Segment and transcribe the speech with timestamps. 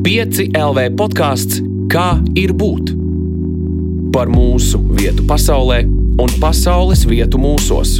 [0.00, 1.58] 5 LV podkāsts
[1.92, 2.94] Kā ir būt?
[4.14, 7.98] Par mūsu vietu pasaulē un pasaules vietu mūsos.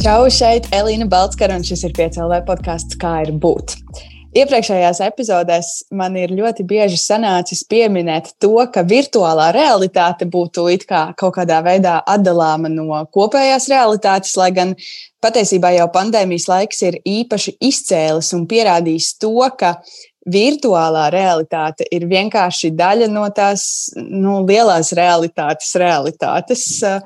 [0.00, 3.76] Čau, šeit Elīna Balskara, un šis ir 5 LV podkāsts Kā ir būt?
[4.38, 11.36] Iepriekšējās epizodēs man ir ļoti bieži sanācis pieminēt to, ka virtuālā realitāte būtu kā kaut
[11.36, 14.76] kādā veidā atdalāma no kopējās realitātes, lai gan
[15.20, 19.80] patiesībā jau pandēmijas laiks ir īpaši izcēlis un pierādījis to, ka
[20.32, 26.66] virtuālā realitāte ir vienkārši daļa no tās nu, lielās realitātes, realitātes.
[26.82, 27.00] Uh,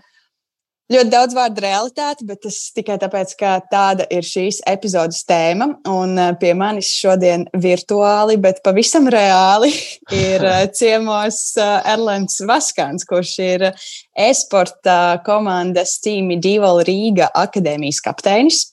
[0.93, 5.69] ļoti daudz vārdu realitāte, bet tas tikai tāpēc, ka tāda ir šīs epizodes tēma.
[5.91, 9.73] Un eh, pie manis šodien virtuāli, bet pavisam reāli
[10.27, 13.69] ir eh, ciemos eh, Erlends Vaskans, kurš ir
[14.29, 18.65] e-sporta komandas Team Dival Rīga akadēmijas kapteinis.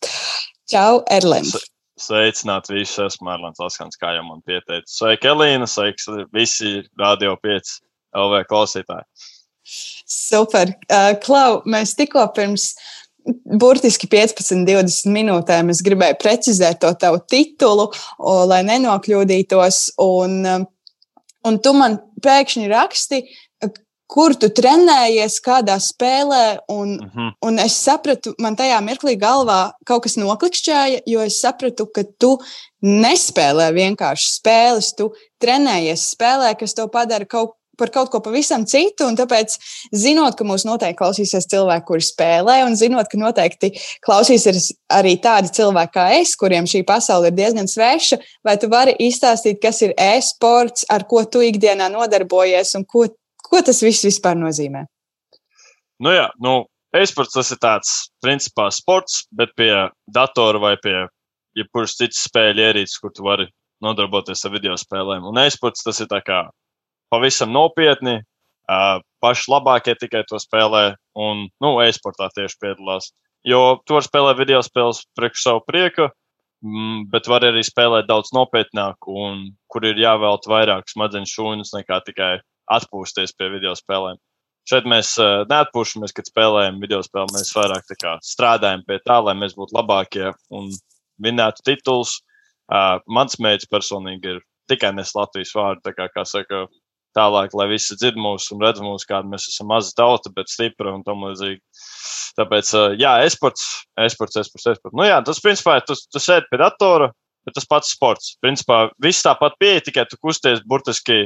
[0.69, 1.78] Čau, Erlends!
[1.99, 4.87] Sveicināt visus, esmu Erlands Vaskans, kā jau man pieteica.
[4.87, 7.75] Sveiki, Elīna, sveiki visi Radio 5
[8.15, 9.05] LV klausītāji!
[10.09, 10.71] Super.
[10.89, 12.71] Uh, Klau, mēs tikko pirms
[13.59, 19.81] burtiski 15, 20 minūtēm es gribēju precizēt to tavu titulu, o, lai nenokļūdītos.
[20.05, 20.65] Un, um,
[21.45, 23.21] un tu man pēkšņi raksti,
[24.09, 26.45] kur tu trenējies, kādā spēlē.
[26.67, 27.19] Un, uh mhm.
[27.19, 27.31] -huh.
[27.47, 32.37] un es sapratu, man tajā mirklī galvā kaut kas noklikšķēja, jo es sapratu, ka tu
[32.81, 35.11] nespēlē vienkārši spēles, tu
[35.43, 39.07] trenējies spēlē, kas to padara kaut par kaut ko pavisam citu.
[39.19, 39.55] Tāpēc,
[39.95, 43.71] zinot, ka mūs noteikti klausīsies cilvēki, kuri spēlē, un zinot, ka noteikti
[44.05, 48.95] klausīsies arī tādi cilvēki kā es, kuriem šī pasaule ir diezgan sveša, vai tu vari
[49.07, 53.07] izstāstīt, kas ir e-sports, ar ko tu ikdienā nodarbojies un ko,
[53.51, 54.85] ko tas viss vispār nozīmē?
[55.99, 56.63] Nu jā, nu,
[56.95, 59.71] e-sports tas ir tāds principā sports, bet pie
[60.07, 60.95] datora vai pie
[61.57, 63.49] jebkuras citas spēļu ierīces, kur tu vari
[63.83, 65.25] nodarboties ar video spēlēm.
[65.27, 66.43] Un e-sports tas ir tā kā
[67.11, 68.19] pavisam nopietni.
[68.69, 73.09] Uh, paši labākie tikai to spēlē, un nu, e-sportā tieši piedalās.
[73.47, 76.09] Jo tur spēlē video spēles priekš savu prieku,
[77.09, 82.33] bet var arī spēlēt daudz nopietnāk, un kur ir jāvelta vairāk smadzeņu šūnas nekā tikai
[82.75, 84.19] atpūsties pie video spēlēm.
[84.69, 87.33] Šeit mēs uh, neatpūšamies, kad spēlējam video spēli.
[87.37, 90.69] Mēs vairāk kā, strādājam pie tā, lai mēs būtu labākie un
[91.23, 92.19] vinētu titulus.
[92.69, 96.67] Uh, mans mērķis personīgi ir tikai nes Latvijas vārdu, tā kā, kā saka,
[97.17, 100.93] tālāk, lai visi dzird mūs un redz mūs, kāda mēs esam maza tauta, bet stipra
[100.93, 101.59] un tam līdzīgi.
[102.37, 103.65] Tāpēc, jā, esports,
[103.99, 104.95] esports, esports, esports.
[104.95, 107.09] Nu, jā, tas, principā, tu, tu sēdi pie datora,
[107.47, 108.35] bet tas pats sports.
[108.43, 111.25] Principā, viss tāpat pieeja, tikai tu kusties burtiski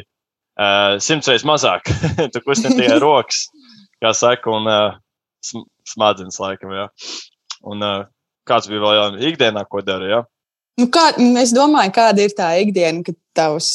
[0.59, 1.89] uh, simts reizes mazāk.
[2.33, 3.47] tu kusties tikai rokas,
[4.03, 4.99] kā saka, un uh,
[5.89, 6.87] smadzenes laikam, jā.
[7.69, 8.03] Un uh,
[8.49, 10.21] kāds bija vēl jāņem ikdienā, ko dara, jā?
[10.81, 13.71] Nu, kā, es domāju, kāda ir tā ikdiena, kad, tavs,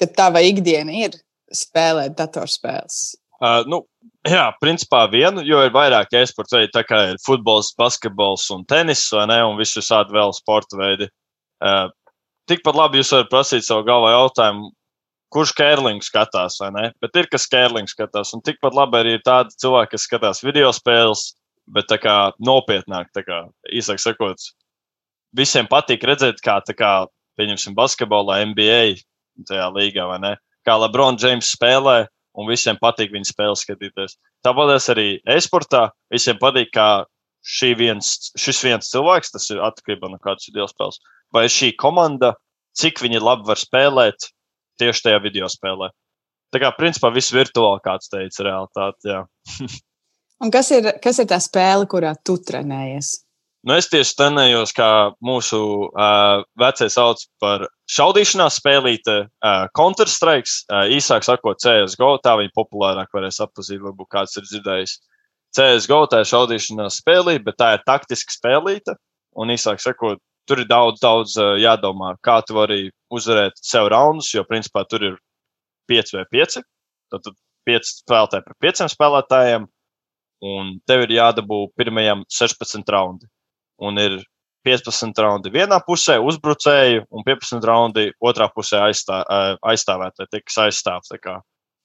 [0.00, 1.16] kad tava ikdiena ir
[1.52, 3.16] spēlēt datorspēles?
[3.42, 3.82] Uh, nu,
[4.24, 9.04] jā, principā vienu, jo ir vairāk e-sporta veidi, tā kā ir futbols, basketbols un tenis,
[9.12, 11.10] vai ne, un visu šādu vēl sporta veidi.
[11.60, 11.88] Uh,
[12.48, 14.70] tikpat labi jūs varat prasīt savu galvā jautājumu,
[15.34, 16.84] kurš kērlings skatās, vai ne?
[17.02, 20.70] Bet ir, kas kērlings skatās, un tikpat labi arī ir tādi cilvēki, kas skatās video
[20.74, 21.32] spēles,
[21.66, 23.42] bet tā kā nopietnāk, tā kā
[23.74, 24.42] īsāk sakot,
[25.36, 26.92] visiem patīk redzēt, kā, tā kā,
[27.36, 29.02] pieņemsim, basketbolā, NBA
[29.48, 30.36] tajā līgā, vai ne?
[30.66, 32.06] kā Lebrons Džeims spēlē,
[32.36, 34.16] un visiem patīk viņa spēles skatīties.
[34.44, 37.04] Tāpat arī e-sportā visiem patīk, kā
[37.78, 40.98] viens, šis viens cilvēks, tas ir atkarībā no kādas video spēles,
[41.32, 42.34] vai šī komanda,
[42.76, 44.30] cik viņi labi var spēlēt
[44.80, 45.90] tieši tajā video spēlē.
[46.54, 49.20] Tā kā principā viss virtuāli, kāds teica, realitāte.
[50.42, 53.16] un kas ir, kas ir tā spēle, kurā tu trenējies?
[53.66, 54.88] Nu, es tieši trenējos, kā
[55.26, 62.12] mūsu uh, vecie sauc par šaudīšanās spēlīte, uh, Counter-Strike, uh, īsāk sakot, CSGO.
[62.22, 64.94] Tā viņa populārāk varēs apzīt, varbūt kāds ir dzirdējis.
[65.56, 68.94] CSGO tā ir šaudīšanās spēlīte, bet tā ir taktiska spēlīte.
[69.34, 74.32] Un īsāk sakot, tur ir daudz, daudz uh, jādomā, kā tu vari uzvarēt sev raundus,
[74.34, 75.16] jo principā tur ir
[75.90, 76.60] 5 vai 5.
[77.14, 77.30] Tad
[77.66, 79.66] 5 spēlētāji par 5 spēlētājiem,
[80.46, 83.28] un tev ir jādabū pirmajam 16 raundi
[83.78, 84.16] un ir
[84.66, 89.20] 15 raundi vienā pusē, uzbrucēju, un 15 raundi otrā pusē aizstā,
[89.62, 91.04] aizstāvētāji, tie, kas aizstāv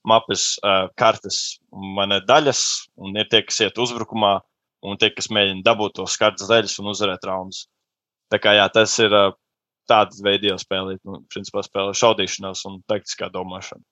[0.07, 0.55] mapes
[0.97, 2.61] kartes un daļas,
[2.97, 4.39] un ir tie, kas iet uzbrukumā,
[4.81, 7.67] un tie, kas mēģina dabūt tos kartes daļas un uzvarēt raundus.
[8.31, 9.15] Tā kā jā, tas ir
[9.91, 13.83] tāds veids, kā spēlēt, nu, principā spēlēt šaudīšanās un taktiskā domāšana.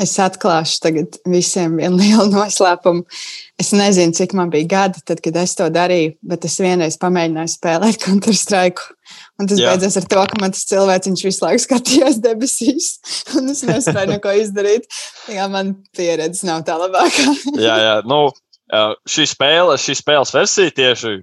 [0.00, 3.04] Es atklāšu tagad visiem vienu lielu noslēpumu.
[3.60, 7.52] Es nezinu, cik man bija gadi, tad, kad es to darīju, bet es vienreiz pamēģināju
[7.52, 8.94] spēlēt Counter-Strike.
[9.40, 9.72] Un tas Jā.
[9.72, 12.92] beidzās ar to, ka man tas cilvēks visu laiku skatījās debesīs,
[13.36, 14.88] un es nespēju neko izdarīt.
[15.32, 17.26] Jā, man pieredze nav tā labākā.
[17.60, 17.96] jā, jā.
[18.08, 18.28] Nu,
[19.08, 21.18] šī, spēle, šī spēles versija tieši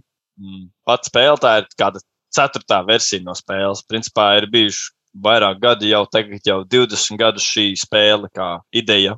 [0.87, 2.01] pats spēle, tā ir kāda
[2.33, 3.85] ceturtā versija no spēles.
[3.89, 4.91] Principā ir bijuši
[5.23, 9.17] vairāk gadi, jau tagad jau 20 gadus šī spēle kā ideja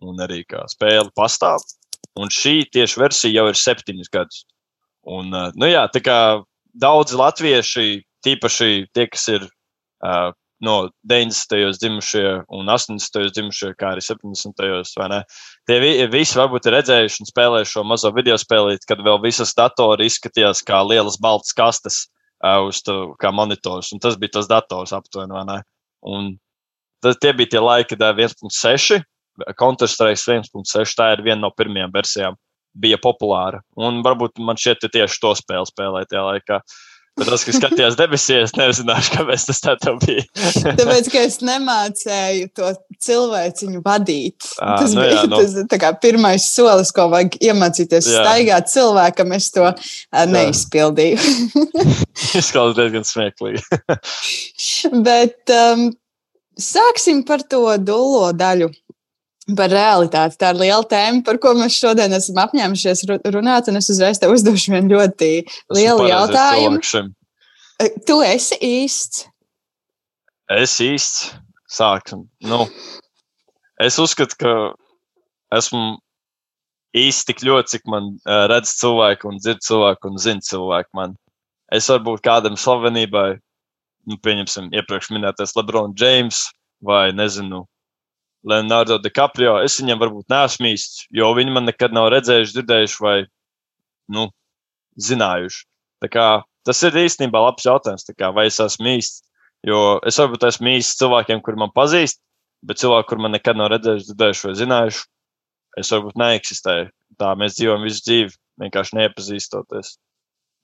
[0.00, 1.64] un arī kā spēle pastāv.
[2.18, 4.44] Un šī tieši versija jau ir septiņus gadus.
[5.06, 6.18] Un, eh, nu jā, tā kā
[6.74, 9.46] daudzi latvieši, tīpaši tie, kas ir
[10.04, 10.30] uh,
[10.60, 11.78] no 90.
[11.78, 13.30] dzimušie un 80.
[13.34, 14.64] dzimušie, kā arī 70.
[14.98, 15.20] vai ne,
[15.68, 19.54] tie vi, visi varbūt ir redzējuši un spēlējuši šo mazo video spēlīt, kad vēl visas
[19.56, 22.02] datori izskatījās kā lielas baltas kastes
[22.40, 23.92] uz to, kā monitors.
[23.92, 25.58] Un tas bija tas dators aptuveni, vai ne?
[26.08, 26.30] Un
[27.04, 29.00] tas, tie bija tie laiki, kad 1.6,
[29.56, 32.38] Counter-Strike 1.6, tā ir viena no pirmajām versijām,
[32.80, 33.60] bija populāra.
[33.80, 36.60] Un varbūt man šķiet, ka tieši to spēli spēlēja tajā laikā.
[36.60, 36.89] Uh,
[37.20, 40.22] Bet tas, kas skatījās debesīs, nezināšu, kāpēc tas tā bija.
[40.80, 42.70] Tāpēc, ka es nemācēju to
[43.04, 44.48] cilvēciņu vadīt.
[44.56, 45.40] À, tas nu, bija jā, nu.
[45.68, 48.24] tas pirmais solis, ko vajag iemācīties jā.
[48.24, 49.34] staigāt cilvēkam.
[49.36, 50.24] Es to jā.
[50.32, 51.20] neizpildīju.
[52.40, 53.64] Izklausās diezgan smieklīgi.
[55.10, 55.90] Bet um,
[56.56, 58.72] sāksim par to dullo daļu
[59.58, 60.38] par realitāti.
[60.40, 63.04] Tā ir liela tēma, par ko mēs šodien esam apņēmušies
[63.34, 63.70] runāt.
[63.80, 65.30] Es uzreiz tev uzdošu vienu ļoti
[65.76, 66.80] lielu jautājumu.
[67.80, 69.24] E, tu esi īsts.
[70.50, 71.30] Es īsts.
[71.70, 72.24] Sāksim.
[72.42, 72.64] Nu,
[73.78, 74.54] es uzskatu, ka
[75.54, 76.00] esmu
[76.98, 80.90] īsti tik ļoti, cik man uh, redz cilvēku un dzird cilvēku un zina cilvēku.
[80.98, 81.14] Man.
[81.70, 83.38] Es varu būt kādam slavenībai,
[84.10, 86.48] nu, pieņemsim, iepriekš minētais Lebron James
[86.82, 87.62] vai, nezinu,
[88.46, 89.58] Leonardo DiCaprio.
[89.64, 93.16] Es viņam varbūt neesmu īsts, jo viņi man nekad nav redzējuši, dzirdējuši vai
[94.16, 94.28] nu,
[95.00, 95.66] zinājuši.
[96.10, 96.28] Kā,
[96.64, 99.24] tas ir īstenībā labs jautājums, kā, vai es esmu īsts.
[99.68, 102.22] Jo es varbūt esmu īsts cilvēkiem, kuriem man pazīst,
[102.64, 105.02] bet cilvēki, kur man nekad nav redzējuši, dzirdējuši vai zinājuši,
[105.82, 106.86] es varbūt neeksistēju.
[107.20, 108.32] Tā mēs dzīvojam visu dzīvi,
[108.64, 109.98] vienkārši neiepazīstoties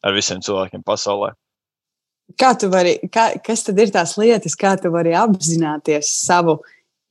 [0.07, 1.35] ar visiem cilvēkiem pasaulē.
[2.41, 6.57] Kā tu vari, kā, kas tad ir tās lietas, kā tu vari apzināties savu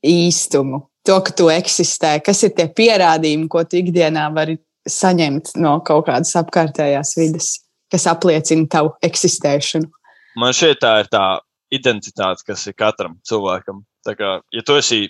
[0.06, 4.58] īstumu, to, ka tu eksistē, kas ir tie pierādījumi, ko tu ikdienā vari
[4.90, 7.50] saņemt no kaut kādas apkārtējās vidas,
[7.92, 9.90] kas apliecina tavu eksistēšanu.
[10.38, 11.26] Man šeit tā ir tā
[11.74, 13.82] identitāte, kas ir katram cilvēkam.
[14.06, 15.06] Tā kā, ja tu esi,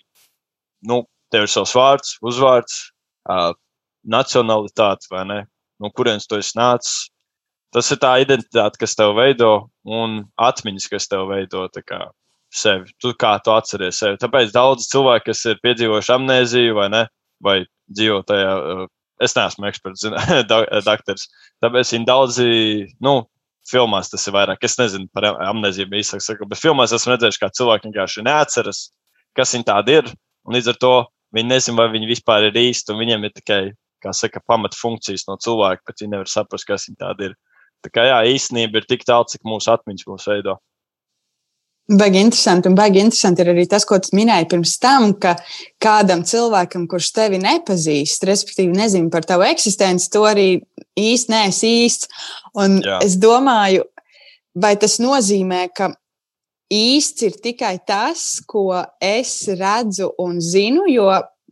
[0.89, 1.03] nu,
[1.33, 2.79] tev ir savs vārds, uzvārds,
[3.29, 3.53] uh,
[4.07, 5.41] nacionalitāte vai ne,
[5.83, 7.09] no kurienes tu esi nācis,
[7.75, 11.67] tas ir tā identitāte, kas tev veido un atmiņas, kas tev veido.
[12.55, 14.19] Sevi, tu kā tu atceries sevi.
[14.23, 17.03] Tāpēc daudz cilvēku, kas ir piedzīvojuši amnēziju vai ne,
[17.43, 17.57] vai
[17.93, 18.85] dzīvo tajā, uh,
[19.23, 20.07] es neesmu eksperts,
[20.89, 21.27] doktors.
[21.65, 22.47] Tāpēc viņi daudzi,
[23.03, 23.19] nu,
[23.71, 24.63] filmās tas ir vairāk.
[24.67, 28.87] Es nezinu par amnēziju īsāk sakot, bet filmās esmu redzējis, kā cilvēki vienkārši neatceras,
[29.37, 30.13] kas viņi tādi ir.
[30.47, 30.95] Un līdz ar to
[31.37, 33.61] viņi nezina, vai viņi vispār ir īsti, un viņiem ir tikai,
[34.05, 37.37] kā saka, pamata funkcijas no cilvēka, bet viņi nevar saprast, kas viņi tādi ir.
[37.85, 40.57] Tā kā jā, īstenība ir tik tālu, cik mūsu atmiņas mūs veido.
[41.87, 45.37] Baigi interesanti, un baigi interesanti ir arī tas, ko tu minēji pirms tam, ka
[45.83, 50.49] kādam cilvēkam, kurš tevi nepazīst, respektīvi nezina par tavu eksistenci, to arī
[50.99, 52.11] īsti neesi īsts.
[52.59, 52.99] Un Jā.
[53.07, 53.87] es domāju,
[54.59, 55.93] vai tas nozīmē, ka
[56.75, 61.07] īsts ir tikai tas, ko es redzu un zinu, jo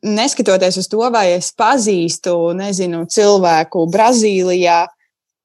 [0.05, 4.83] neskatoties uz to, vai es pazīstu, nezinu, cilvēku Brazīlijā,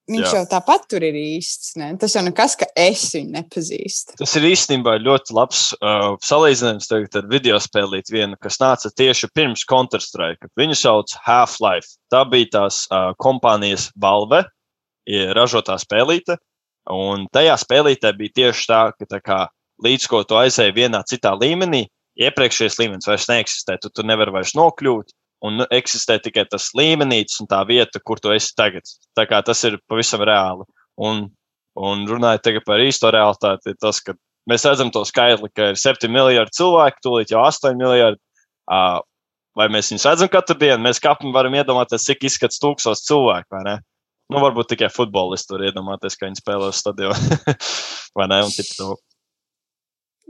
[0.09, 0.39] Viņš Jā.
[0.39, 1.75] jau tāpat tur ir īsts.
[1.77, 1.91] Ne?
[2.01, 4.15] Tas jau nekas, ka es viņu nepazīstu.
[4.17, 6.89] Tas ir īstenībā ļoti labs uh, salīdzinājums
[7.19, 10.49] ar video spēlīt vienu, kas nāca tieši pirms Counter-Strike.
[10.57, 11.93] Viņu sauc Half-Life.
[12.09, 14.43] Tā bija tās uh, kompānijas Valve,
[15.37, 16.39] ražotā spēlīte.
[16.89, 19.39] Un tajā spēlītē bija tieši tā, ka tā kā,
[19.85, 21.85] līdz ko tu aizēji vienā citā līmenī,
[22.19, 23.77] iepriekšējais līmenis vairs neeksistē.
[23.81, 25.13] Tu tur nevari vairs nokļūt
[25.45, 28.87] un eksistē tikai tas līmenis un tā vieta, kur tu esi tagad.
[29.17, 30.67] Tā kā tas ir pavisam reāli.
[30.99, 31.27] Un,
[31.79, 34.15] un runājot par īsto realitāti, ir tas, ka
[34.49, 38.19] mēs redzam to skaitli, ka ir 7 miljardi cilvēku, tūlīt jau 8 miljardi.
[38.69, 38.99] Uh,
[39.57, 40.81] vai mēs viņus redzam katru dienu?
[40.83, 43.77] Mēs katram varam iedomāties, cik izskatās tūkstoš cilvēku, vai ne?
[44.29, 47.37] Nu, varbūt tikai futbolisti tur iedomāties, ka viņi spēlē uz stadionu.
[48.17, 48.43] vai ne?
[48.45, 48.91] Un, tipu,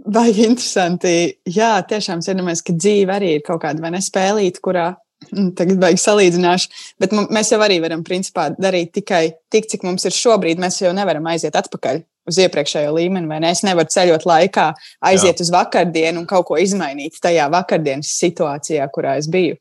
[0.07, 1.13] Baigi interesanti.
[1.49, 4.85] Jā, tiešām zināmies, ka dzīve arī ir kaut kāda ne, spēlīta, kurā
[5.27, 6.69] mm, tagad baigi salīdzināšu.
[7.01, 10.61] Bet mēs jau arī varam principā darīt tikai tik, cik mums ir šobrīd.
[10.61, 13.51] Mēs jau nevaram aiziet atpakaļ uz iepriekšējo līmeni, vai ne?
[13.55, 14.69] Es nevaru ceļot laikā,
[15.09, 15.45] aiziet Jā.
[15.45, 19.57] uz vakardienu un kaut ko izmainīt tajā vakardienas situācijā, kurā es biju.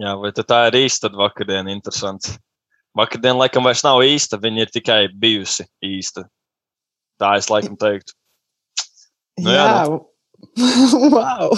[0.00, 1.72] Jā, vai tā ir īsta vakardiena?
[1.72, 2.34] Interesanti.
[2.96, 6.26] Vakardiena laikam vairs nav īsta, viņa ir tikai bijusi īsta.
[7.20, 8.16] Tā es laikam teiktu.
[9.42, 10.02] Nu, jā, jā nu.
[11.14, 11.56] wow!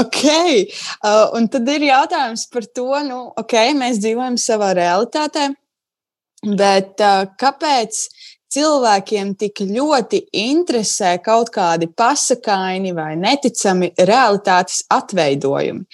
[0.00, 5.52] Ok, uh, un tad ir jautājums par to, nu, ok, mēs dzīvojam savā realitātē,
[6.58, 8.00] bet uh, kāpēc
[8.54, 15.84] cilvēkiem tik ļoti interesē kaut kādi pasakaini vai neticami realitātes atveidojumi.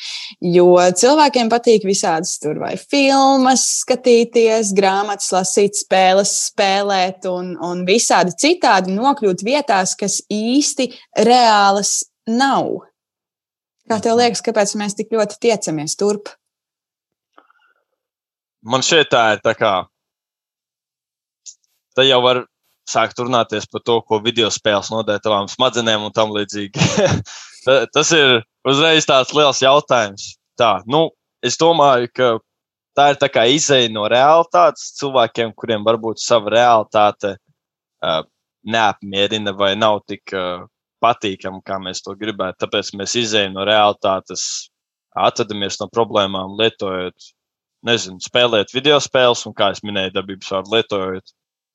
[0.54, 0.68] Jo
[1.02, 8.94] cilvēkiem patīk visādas tur vai filmas, skatīties, grāmatas, lasīt, spēles, spēlēt un, un visādi citādi
[8.96, 10.90] nokļūt vietās, kas īsti
[11.26, 12.68] reālas nav.
[13.90, 16.30] Kā tev liekas, kāpēc mēs tik ļoti tiecamies turp?
[18.60, 19.72] Man šeit tā ir tā kā
[21.96, 22.44] Tad jau var
[22.90, 26.88] sākt runāties par to, ko video spēles nodēļ tavām smadzenēm un tam līdzīgi.
[27.94, 30.34] Tas ir uzreiz tāds liels jautājums.
[30.58, 31.08] Tā, nu,
[31.44, 32.32] es domāju, ka
[32.96, 38.22] tā ir tā kā izeja no realitātes cilvēkiem, kuriem varbūt sava realitāte uh,
[38.66, 40.66] neapmierina vai nav tik uh,
[41.00, 42.60] patīkama, kā mēs to gribētu.
[42.64, 44.70] Tāpēc mēs izējām no realitātes,
[45.16, 47.30] atvadamies no problēmām, lietojot,
[47.86, 51.32] nezinu, spēlēt video spēles, un, kā jau minēju, dabības vārdu lietojot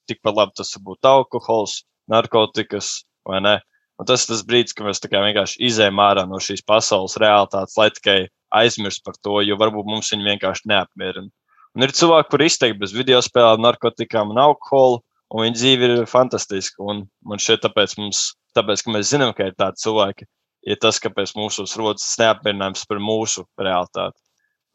[0.10, 1.80] tikpat labi tas var būt alkohols,
[2.12, 3.56] narkotikas vai ne.
[4.00, 7.90] Un tas ir tas brīdis, kad mēs vienkārši izējām ārā no šīs pasaules realitātes, lai
[7.96, 8.20] tikai
[8.56, 11.32] aizmirst par to, jo varbūt mums viņi vienkārši neapmierina.
[11.76, 16.06] Un ir cilvēki, kur izteikti bez video spēlēm, narkotikām un alkoholu, un viņa dzīve ir
[16.08, 16.84] fantastiska.
[16.84, 20.28] Un man šeit tāpēc, mums, tāpēc, ka mēs zinām, ka ir tādi cilvēki,
[20.72, 24.18] ir tas, kāpēc mūsos rodas neapmierinājums par mūsu realitāti.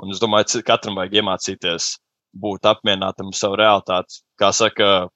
[0.00, 1.94] Un es domāju, ka katram vajag iemācīties
[2.40, 4.20] būt apmierinātam ar savu realitāti.
[4.40, 5.08] Kā saka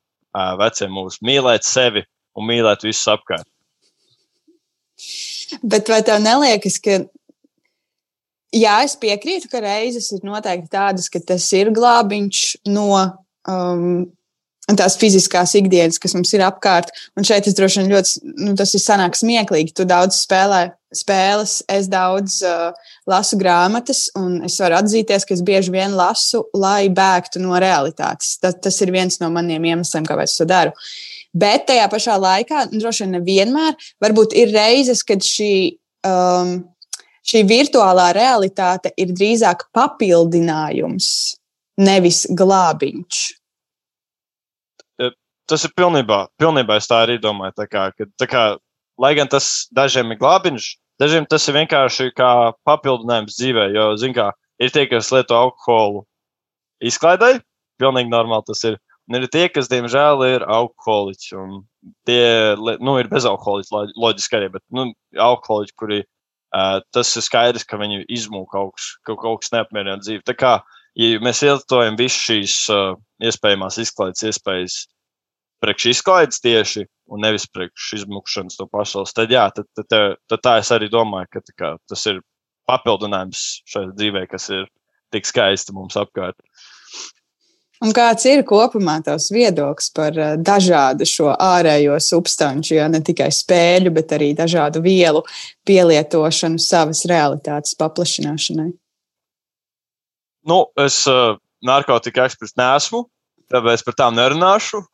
[0.61, 3.47] vecie mūs mīlēt sevi un mīlēt visus apkārt.
[5.62, 6.99] Bet vai tev neliekas, ka
[8.55, 12.88] jā, es piekrītu, ka reizes ir noteikti tādas, ka tas ir glābiņš no
[13.50, 14.07] um,
[14.73, 16.92] tās fiziskās ikdienas, kas mums ir apkārt.
[17.18, 19.75] Un šeit es droši vien ļoti, nu, tas ir sanāk smieklīgi.
[19.76, 22.71] Tu daudz spēlē spēles, es daudz uh,
[23.11, 28.38] lasu grāmatas, un es varu atzīties, ka es bieži vien lasu, lai bēgtu no realitātes.
[28.40, 30.73] Tas, tas ir viens no maniem iemesliem, kāpēc es to daru.
[31.35, 35.52] Bet tajā pašā laikā, droši vien nevienmēr, varbūt ir reizes, kad šī,
[36.06, 36.61] um,
[37.26, 41.09] šī virtuālā realitāte ir drīzāk papildinājums,
[41.83, 43.25] nevis glābiņš
[45.50, 47.56] tas ir pilnībā, pilnībā es tā arī domāju.
[47.60, 48.44] Tā kā, ka, tā kā,
[49.00, 50.70] lai gan tas dažiem ir glābiņš,
[51.02, 52.30] dažiem tas ir vienkārši kā
[52.68, 53.68] papildinājums dzīvē.
[53.74, 54.30] Jo, zin kā,
[54.62, 56.04] ir tie, kas lieto alkoholu
[56.84, 57.38] izklaidai,
[57.80, 58.80] pilnīgi normāli tas ir.
[59.04, 61.36] Un ir tie, kas, diemžēl, ir alkoholiķi.
[62.08, 62.22] Tie
[62.56, 64.86] nu, ir bezalkoholiķi, loģiski arī, bet nu,
[65.20, 70.24] alkoholiķi, kuri uh, tas ir skaidrs, ka viņi izmūka kas, ka kaut kas neapmierina dzīvi.
[70.24, 70.54] Tā kā
[70.96, 72.94] ja mēs lietojam visu šīs uh,
[73.28, 74.78] iespējamās izklaides iespējas
[75.64, 80.44] priekš izklaides tieši un nevis priekš izmukšanas to pasaules, tad, jā, tad, tad, tad, tad
[80.44, 82.21] tā es arī domāju, ka kā, tas ir
[82.68, 84.68] papildinājums šai dzīvē, kas ir
[85.14, 86.38] tik skaisti mums apkārt.
[87.85, 93.28] Un kāds ir kopumā tavs viedoklis par eh, dažādu šo ārējo substanču, ja ne tikai
[93.35, 95.21] spēļu, bet arī dažādu vielu
[95.68, 98.71] pielietošanu savas realitātes paplašināšanai?
[100.49, 103.04] Nu, es uh, narkotika eksperts neesmu,
[103.52, 104.85] tāpēc par tām nerunāšu.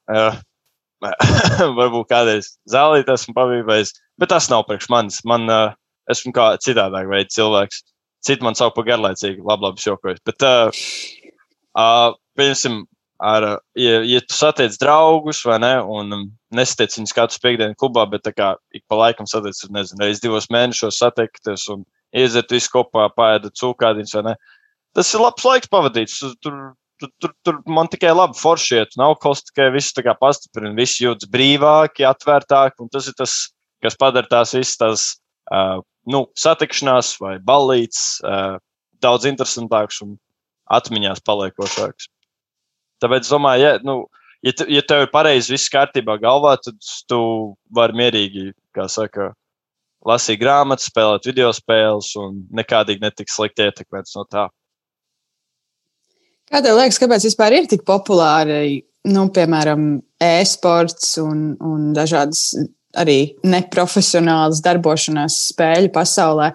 [1.79, 5.21] Varbūt kādreiz zālīt esmu pavīvējis, bet tas nav priekš manis.
[5.29, 5.73] Man, uh,
[6.13, 7.83] esmu kā citādāk veids cilvēks.
[8.27, 10.21] Citi man sauc par garlaicīgu, labi, labi šokojis.
[10.29, 10.83] Bet, uh,
[11.81, 12.83] uh, pieņemsim,
[13.31, 13.47] ar,
[13.81, 16.27] ja, ja tu satiec draugus vai ne, un um,
[16.57, 20.51] nesatiec viņus katru piekdienu klubā, bet tā kā ik pa laikam satiec, nezinu, reiz divos
[20.53, 24.37] mēnešos satiekties un iezert visu kopā, paēdat cūkādiņus vai ne.
[24.97, 26.21] Tas ir labs laiks pavadīts.
[26.43, 30.75] Tur tur, tur, tur man tikai labi foršiet, un alkohols tikai visu tā kā pastiprina,
[30.77, 33.37] visi jūtas brīvāki, atvērtāki, un tas ir tas,
[33.85, 35.07] kas padara tās visas tās,
[35.55, 35.81] uh,
[36.11, 38.61] nu, satikšanās vai ballītes uh,
[39.03, 40.17] daudz interesantāks un
[40.71, 42.09] atmiņās paliekošāks.
[43.01, 43.97] Tāpēc es domāju, ja, nu,
[44.45, 46.79] ja, te, ja tev ir pareizi viss kārtībā galvā, tad
[47.09, 47.21] tu
[47.75, 49.33] vari mierīgi, kā saka,
[50.07, 54.49] lasīt grāmatas, spēlēt video spēles un nekādīgi netiks slikti ietekmēts no tā.
[56.51, 58.81] Kā tev liekas, kāpēc vispār ir tik populāri,
[59.11, 62.57] nu, piemēram, e-sports un, un dažādas
[62.99, 66.51] arī neprofesionālas darbošanās spēļu pasaulē?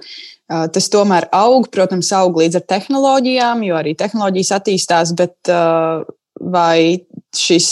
[0.46, 5.50] Tas tomēr aug, protams, aug līdz ar tehnoloģijām, jo arī tehnoloģijas attīstās, bet
[6.36, 7.00] vai
[7.36, 7.70] šis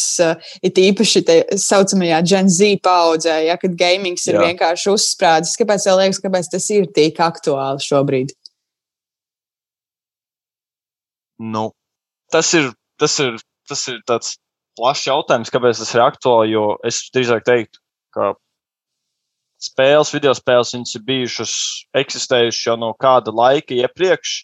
[0.64, 4.48] ir īpaši tā saucamajā Gen Z paudzē, ja, kad gamings ir Jā.
[4.48, 5.60] vienkārši uzsprādzis.
[5.60, 8.34] Kāpēc liekas, kāpēc tas ir tik aktuāli šobrīd?
[11.44, 11.68] Nu,
[12.34, 12.72] tas ir,
[13.02, 13.38] tas ir,
[13.70, 14.38] tas ir tāds
[14.78, 16.56] plašs jautājums, kāpēc tas ir aktuāli.
[16.56, 17.82] Jo es drīzāk teiktu,
[18.16, 18.34] ka
[19.64, 21.54] spēles, video spēles, viņas ir bijušas,
[22.02, 24.42] eksistējušas jau no kāda laika iepriekš.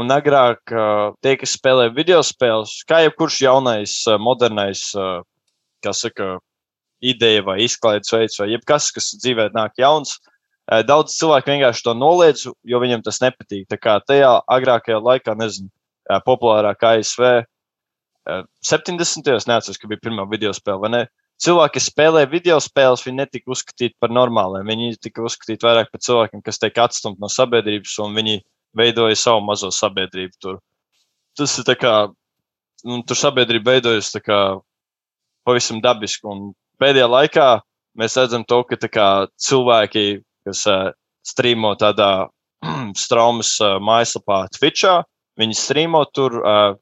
[0.00, 0.72] Un agrāk
[1.20, 4.86] tie, kas spēlē video spēles, kā jebkurš jaunais, modernais,
[5.84, 6.38] kā saka,
[7.02, 10.14] ideja vai izklaides veids, vai jebkas, kas dzīvē nāk jauns,
[10.88, 13.66] daudz cilvēku vienkārši to noliedz, jo viņiem tas nepatīk.
[13.68, 15.68] Tā kā tajā agrākajā laikā, nezinu,
[16.26, 17.42] populārāk ASV
[18.24, 19.26] 70.
[19.26, 21.02] gados, neatceros, ka bija pirmā video spēle, vai ne?
[21.42, 24.68] cilvēki, kas spēlē video spēles, viņi netika uzskatīti par normāliem.
[24.68, 28.40] Viņi tika uzskatīti vairāk par cilvēkiem, kas tiek atstumti no sabiedrības, un viņi
[28.78, 30.36] veidoja savu mazo sabiedrību.
[30.42, 30.60] Tur.
[31.38, 31.94] Tas ir tā kā,
[32.86, 34.40] nu, tur sabiedrība veidojas kā
[35.46, 36.28] pavisam dabiski.
[36.30, 37.48] Un pēdējā laikā
[37.98, 39.08] mēs redzam to, ka kā,
[39.40, 40.92] cilvēki, kas uh,
[41.26, 42.28] strīmo tādā
[43.04, 45.00] straumas uh, mājaslapā Twitchā,
[45.40, 46.76] viņi strīmo tur uh,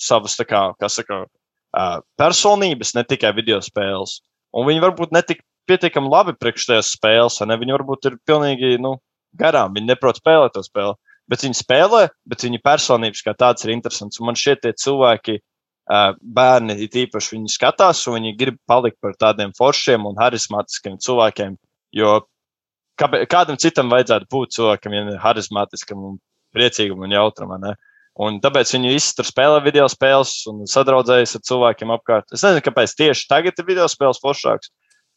[0.00, 4.20] savas, kā, kā saka, uh, personības, ne tikai video spēles.
[4.54, 7.56] Un viņi varbūt netik pietiekami labi priekš tajās spēles, ne?
[7.58, 8.98] Viņi varbūt ir pilnīgi nu,
[9.38, 10.94] garām, viņi neprot spēlēt to spēli.
[11.30, 14.20] Bet viņi spēlē, bet viņa personības kā tāds ir interesants.
[14.20, 15.38] Un man šie cilvēki,
[15.86, 21.56] bērni, ir īpaši viņi skatās, un viņi grib palikt par tādiem foršiem un harizmātiskiem cilvēkiem.
[21.92, 22.20] Jo
[22.96, 26.18] kādam citam vajadzētu būt cilvēkam, ja ne harizmātiskam, un
[26.54, 27.56] priecīgam un jautram.
[27.62, 27.74] Ne?
[28.24, 32.30] Un tāpēc viņi visi tur spēlē video spēles un sadraudzējas ar cilvēkiem apkārt.
[32.34, 34.70] Es nezinu, kāpēc tieši tagad ir video spēles foršāks.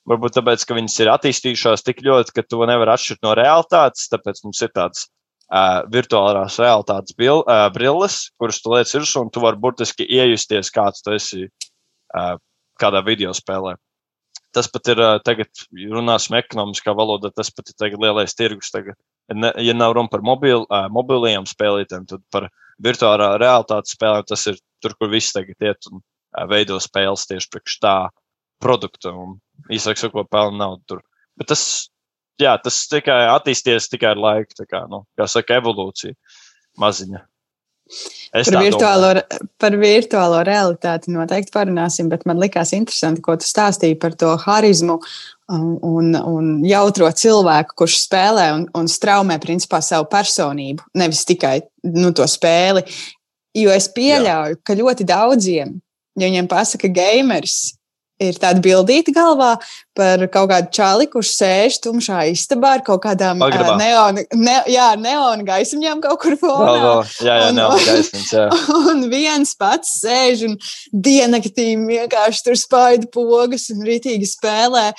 [0.08, 4.08] Varbūt tāpēc, ka viņas ir attīstījušās tik ļoti, ka to nevar atšķirt no realitātes.
[4.10, 9.34] Tāpēc mums ir tāds uh, virtuālās realitātes bil, uh, brilles, kuras tu liec virsū, un
[9.36, 12.38] tu vari burtiski iejusties, kāds tu esi uh,
[12.82, 13.76] kādā video spēlē.
[14.56, 15.52] Tas pat ir uh, tagad,
[15.92, 18.72] runāsim ekonomiskā valodā, tas pat ir lielais tirgus.
[18.74, 18.98] Tagad.
[19.36, 22.48] Ne, ja nav runa par mobil, mobiliem spēlītēm, tad par
[22.84, 26.00] virtuālā realitātes spēlēm, tas ir tur, kur viss tagad iet un
[26.48, 27.96] veido spēles tieši priekš tā
[28.64, 29.12] produkta.
[29.12, 29.38] Un
[29.74, 31.04] īsāk sakot, pelna naudu tur.
[31.38, 31.64] Bet tas,
[32.42, 36.16] jā, tas tikai attīstīsies tikai ar laiku, tā kā, nu, kā saka, evolūcija
[36.80, 37.26] maziņa.
[38.36, 39.46] Es par virtuālo, domāju.
[39.64, 45.00] par virtuālo realitāti noteikti parunāsim, bet man likās interesanti, ko tu stāstīji par to harizmu
[45.48, 51.60] un, un jautro cilvēku, kurš spēlē un, un straumē principā savu personību, nevis tikai
[51.96, 52.84] nu, to spēli.
[53.58, 54.62] Jo es pieļauju, Jā.
[54.68, 55.78] ka ļoti daudziem,
[56.18, 57.78] ja viņiem pasaka, gameris,
[58.22, 59.52] ir tāda bildīta galvā
[59.98, 64.90] par kaut kādu čāli, kurš sēž tumšā istabā ar kaut kādām uh, neonu, ne, jā,
[65.00, 66.68] neonu gaismiņām kaut kur fonā.
[66.68, 67.14] Vēl, vēl.
[67.28, 68.48] Jā, jā, neonu gaismiņas, jā.
[68.94, 70.58] Un viens pats sēž un
[70.92, 74.90] diennaktī vienkārši tur spaida pogas un ritīgi spēlē.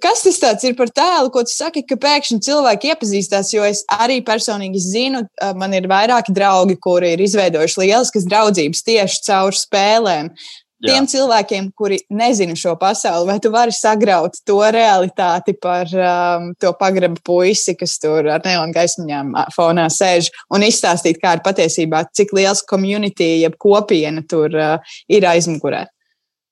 [0.00, 3.52] Kas tas ir par tēlu, ko tu saki, ka pēkšņi cilvēki iepazīstās?
[3.54, 5.22] Jo es arī personīgi zinu,
[5.56, 10.34] man ir vairāki draugi, kuri ir izveidojuši lieliskas draudzības tieši caur spēlēm.
[10.80, 11.08] Tiem Jā.
[11.12, 17.20] cilvēkiem, kuri nezina šo pasauli, vai tu vari sagraut to realitāti par um, to pagraba
[17.24, 22.64] puisi, kas tur ar neonu gaismiņām fonā sēž, un izstāstīt, kā ir patiesībā, cik liels
[22.64, 25.84] community, jeb kopiena tur uh, ir aizmugurē?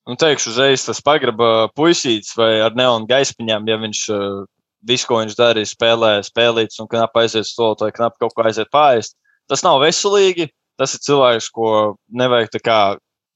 [0.09, 4.47] Nu, teikšu uzreiz, tas pagraba puisīts vai ar neonu gaismiņām, ja viņš uh,
[4.89, 8.71] visu, ko viņš darīja, spēlē, spēlīts un knap aiziet stolot vai knap kaut ko aiziet
[8.73, 9.19] pāriest,
[9.53, 10.49] tas nav veselīgi.
[10.79, 11.69] Tas ir cilvēks, ko
[12.15, 12.81] nevajag tā kā,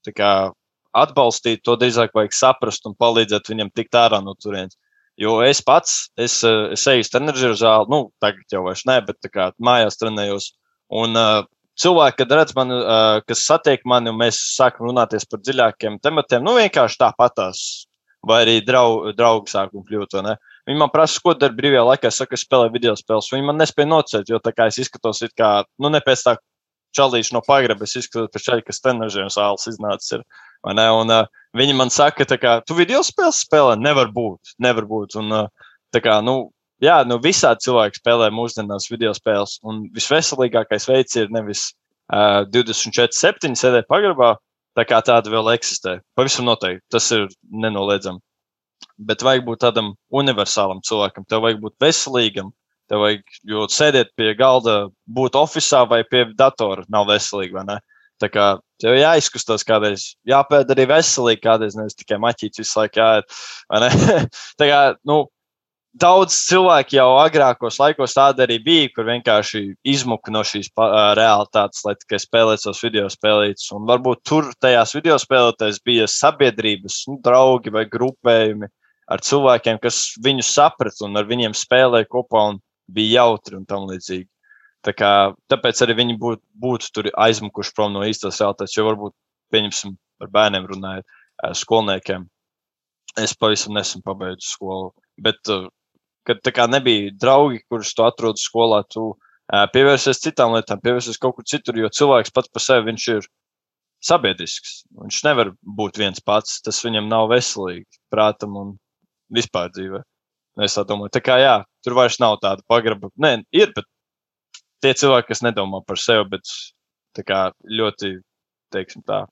[0.07, 0.31] tā kā
[0.95, 4.77] atbalstīt, to drīzāk vajag saprast un palīdzēt viņam tikt ārā no turienes.
[5.19, 8.95] Jo es pats, es, eh, es eju uz trenižera zāli, nu, tagad jau vairs ne,
[9.05, 10.53] bet kā, mājās trenējos.
[11.03, 11.43] Un uh,
[11.79, 16.45] cilvēki, kad redz mani, uh, kas satiek mani, un mēs sākam runāties par dziļākiem tematiem,
[16.45, 17.63] nu, vienkārši tāpatās,
[18.27, 20.17] vai arī draugi, draugi sākam kļūt?
[20.69, 22.07] Viņi man prasa, ko dari brīvajā laikā.
[22.07, 23.27] Es saku, es spēlēju video spēles.
[23.33, 26.37] Viņi man nespēja nocēt, jo tā kā es izskatos, kā, nu, ne pēc tā
[26.95, 30.15] čalīšu no pagraba, es izskatos pēc čaļa, kas trenižera zāles iznācis.
[30.15, 30.23] Ir.
[30.63, 34.55] Un, uh, viņi man saka, ka tu video spēles spēlē, nevar būt.
[34.63, 35.17] Nevar būt.
[35.19, 36.52] Un, uh, kā, nu,
[36.83, 39.57] jā, nu, visādi cilvēki spēlē mūsdienās video spēles.
[39.67, 41.69] Un visveselīgākais veids ir nevis
[42.11, 44.35] uh, 24, 7 sēdēt pagrabā,
[44.77, 45.99] tā kā tāda vēl eksistē.
[46.17, 48.21] Pavisam noteikti tas ir nenoliedzami.
[48.99, 52.51] Bet vajag būt tādam universālam cilvēkam, tev vajag būt veselīgam.
[52.91, 57.63] Tev vajag, jo sēdēt pie galda, būt oficiālā vai pie datora nav veselīgi?
[58.21, 58.47] Tā kā
[58.83, 63.39] tev jāizkustās kādreiz, jāpēd arī veselīgi, kādreiz nevis tikai maķīts visu laiku jāiet.
[64.59, 65.23] tā kā, nu,
[65.93, 69.61] daudz cilvēku jau agrākos laikos tāda arī bija, kur vienkārši
[69.93, 70.71] izmuka no šīs
[71.19, 73.69] realitātes, lai tikai spēlētu savus video spēlītus.
[73.77, 78.69] Un varbūt tur tajās video spēlētājs bija sabiedrības nu, draugi vai grupējumi
[79.13, 82.61] ar cilvēkiem, kas viņu saprata un ar viņiem spēlēja kopā un
[82.93, 84.27] bija jautri un tam līdzīgi.
[84.83, 85.11] Tā kā,
[85.47, 89.13] tāpēc arī viņi būtu, būtu tur aizmukuši prom no īstās realitātes, jo varbūt,
[89.53, 91.15] pieņemsim, par bērniem runājot,
[91.55, 92.25] skolniekiem.
[93.19, 95.39] Es pavisam nesen pabeidzu skolu, bet
[96.27, 99.13] kad kā nebija draugi, kurus tu atrodi skolā, tu
[99.73, 103.27] pievērsies citām lietām, pievērsies kaut kur citur, jo cilvēks pats par sevi viņš ir
[104.03, 104.83] sabiedrisks.
[105.03, 108.75] Viņš nevar būt viens pats, tas viņam nav veselīgi prātam un
[109.33, 110.03] vispār dzīvē.
[110.63, 113.09] Es tā domāju, tā kā jā, tur vairs nav tāda pagraba.
[113.17, 113.87] Nē, ir, bet
[114.85, 117.47] tie cilvēki, kas nedomā par sevi, bet kā,
[117.79, 118.17] ļoti,
[118.73, 119.23] teiksim tā,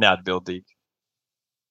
[0.00, 0.73] neatbildīgi.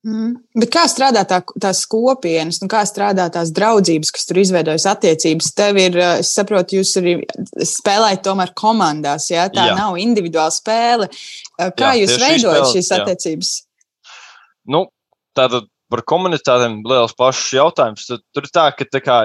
[0.03, 0.33] Mm.
[0.59, 5.51] Bet kā strādā tā, tās kopienas, nu kā strādā tās draudzības, kas tur izveidojas attiecības?
[5.55, 7.13] Tev ir, eh, es saprotu, jūs arī
[7.71, 9.47] spēlējat tomēr komandās, jā?
[9.53, 9.77] tā jā.
[9.79, 11.07] nav individuāla spēle.
[11.07, 12.97] Eh, kā jā, jūs veidojat šīs jā.
[12.99, 13.53] attiecības?
[14.75, 14.85] Nu,
[15.39, 18.07] tātad par komunitātēm liels plašs jautājums.
[18.09, 19.21] Tad, tur ir tā, ka tā kā,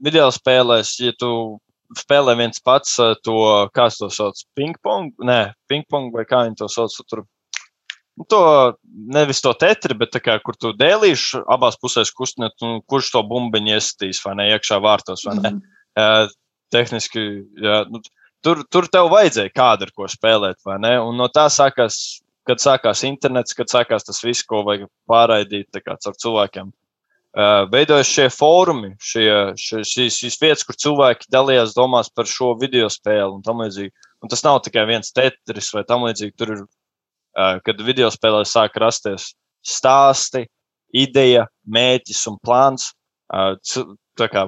[0.00, 1.60] video spēlēs, ja tu
[1.98, 3.36] spēlē viens pats eh, to,
[3.76, 7.26] kā to sauc, ping-pong, nē, ping-pong vai kā viņi to sauc, tur
[8.28, 8.40] to
[9.14, 13.76] nevis to tetri, bet kā, kur tu dēlīši abās pusēs kustināt, nu, kurš to bumbiņu
[13.76, 15.24] iesitīs vai ne iekšā vārtos.
[15.28, 15.36] Ne?
[15.36, 15.60] Mm -hmm.
[16.00, 16.34] uh,
[16.74, 17.20] tehniski,
[17.62, 18.02] jā, nu,
[18.44, 20.98] tur, tur tev vajadzēja kādu ar ko spēlēt, vai ne?
[21.00, 25.96] Un no tā sākās, kad sākās internets, kad sākās tas viss, ko vajag pārraidīt kā,
[25.96, 26.72] caur cilvēkiem.
[27.30, 32.56] Uh, veidojas šie fórumi, šie, šie, šīs, šīs vietas, kur cilvēki dalījās domās par šo
[32.58, 33.92] video spēli un tam līdzīgi.
[34.20, 36.34] Un tas nav tikai viens tetris vai tam līdzīgi.
[36.36, 36.64] Tur ir
[37.36, 39.30] kad video spēlē sāk rasties
[39.66, 40.46] stāsti,
[40.96, 42.90] ideja, mēķis un plāns.
[43.30, 44.44] Tā kā,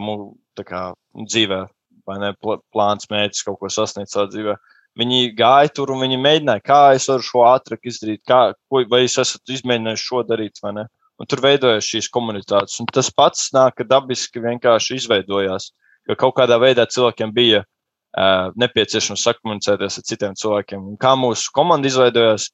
[0.58, 0.82] tā kā
[1.14, 1.60] dzīvē,
[2.08, 2.32] vai ne,
[2.74, 4.56] plāns, mēģis kaut ko sasniegt savā dzīvē.
[4.98, 9.06] Viņi gāja tur un viņi mēģināja, kā es varu šo ātrāk izdarīt, kā, ko, vai
[9.06, 10.88] es esmu izmēģinājis šo darīt, vai ne.
[11.20, 12.80] Un tur veidojas šīs komunitātes.
[12.82, 15.70] Un tas pats nāk, ka dabiski vienkārši izveidojās,
[16.08, 20.90] ka kaut kādā veidā cilvēkiem bija uh, nepieciešams sakomunicēties ar citiem cilvēkiem.
[20.92, 22.50] Un kā mūsu komanda izveidojās,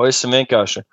[0.00, 0.84] Pavisam vienkārši.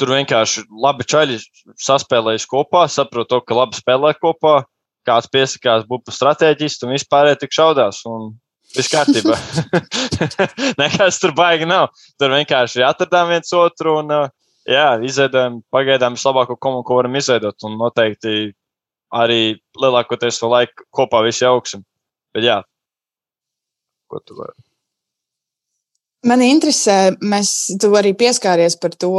[0.00, 1.38] Tur vienkārši labi čaļi
[1.80, 4.62] saspēlējuši kopā, saprot to, ka labi spēlē kopā,
[5.08, 8.04] kāds piesakās būt par stratēģistu un vispār tik šaudās.
[8.08, 8.32] Un
[8.70, 9.34] Viss kārtībā.
[10.80, 11.90] Nekas tur baigi nav.
[12.20, 14.12] Tur vienkārši atradām viens otru un
[14.68, 17.58] jā, izveidojam pagaidām vislabāko komandu, ko varam izveidot.
[17.66, 18.52] Un noteikti
[19.10, 19.42] arī
[19.80, 21.82] lielākoties to laiku kopā visi augsim.
[22.34, 22.60] Bet jā,
[24.10, 24.69] ko tu vari?
[26.26, 29.14] Man interesē, mēs tu arī pieskāries par to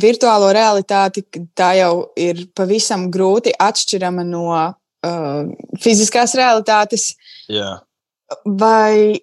[0.00, 5.46] virtuālo realitāti, ka tā jau ir pavisam grūti atšķirama no uh,
[5.80, 7.14] fiziskās realitātes.
[7.48, 7.78] Jā.
[8.44, 9.16] Vai,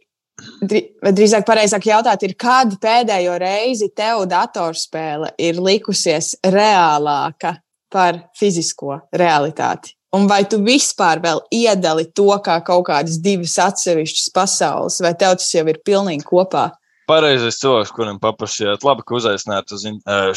[1.04, 7.60] vai drīzāk pareizāk jautāt, ir kāda pēdējo reizi tev datorspēle ir likusies reālāka
[7.94, 9.94] par fizisko realitāti?
[10.14, 15.40] Un vai tu vispār vēl iedali to kā kaut kādas divas atsevišķas pasaules, vai tev
[15.42, 16.72] tas jau ir pilnīgi kopā?
[17.10, 18.84] Pareizais cilvēks, kuram paprasījāt.
[18.88, 19.86] Labi, ka uzaicinājāt uz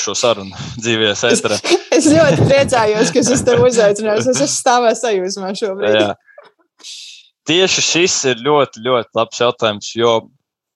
[0.02, 1.58] šo sarunu dzīvē, Sēterā.
[1.94, 4.22] Es, ļoti priecājos, ka es tevi uzaicināju.
[4.22, 5.98] Es esmu stāvējis sajūsmā šobrīd.
[6.00, 6.12] Jā.
[7.46, 10.16] Tieši šis ir ļoti, ļoti labs jautājums, jo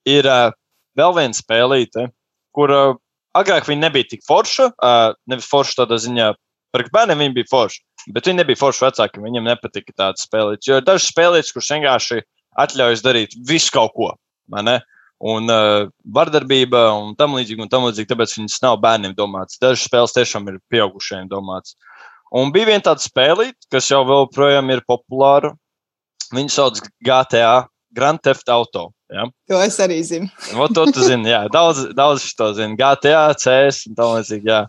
[0.09, 0.53] ir uh,
[0.99, 2.07] vēl viena spēlīte,
[2.55, 2.93] kur uh,
[3.37, 4.71] agrāk viņa nebija tik forša.
[4.79, 6.31] Uh, nevis forša tādā ziņā,
[6.71, 7.83] par bērniem viņa bija forša,
[8.15, 9.27] bet viņa nebija forša vecākiem.
[9.27, 10.71] Viņam nepatika tāda spēlīte.
[10.71, 12.23] Jo ir dažas spēlītes, kuras vienkārši
[12.63, 14.13] atļaujas darīt visu kaut ko.
[14.51, 14.79] Uh,
[15.21, 19.61] un uh, vardarbība un tam līdzīgi, un tam līdzīgi, tāpēc viņas nav bērniem domātas.
[19.61, 21.77] Dažas spēles tiešām ir pieaugušiem domātas.
[22.37, 25.53] Un bija viena tāda spēlīte, kas jau joprojām ir populāra.
[26.31, 28.91] Viņu sauc GTA Grand Theft Auto.
[29.11, 29.27] Ja?
[29.51, 30.31] To es arī zinu.
[30.63, 31.43] o, to tu zini, jā.
[31.53, 32.79] Daudz, daudz to zina.
[32.79, 34.61] GTA, CS un tā līdzīgi, jā.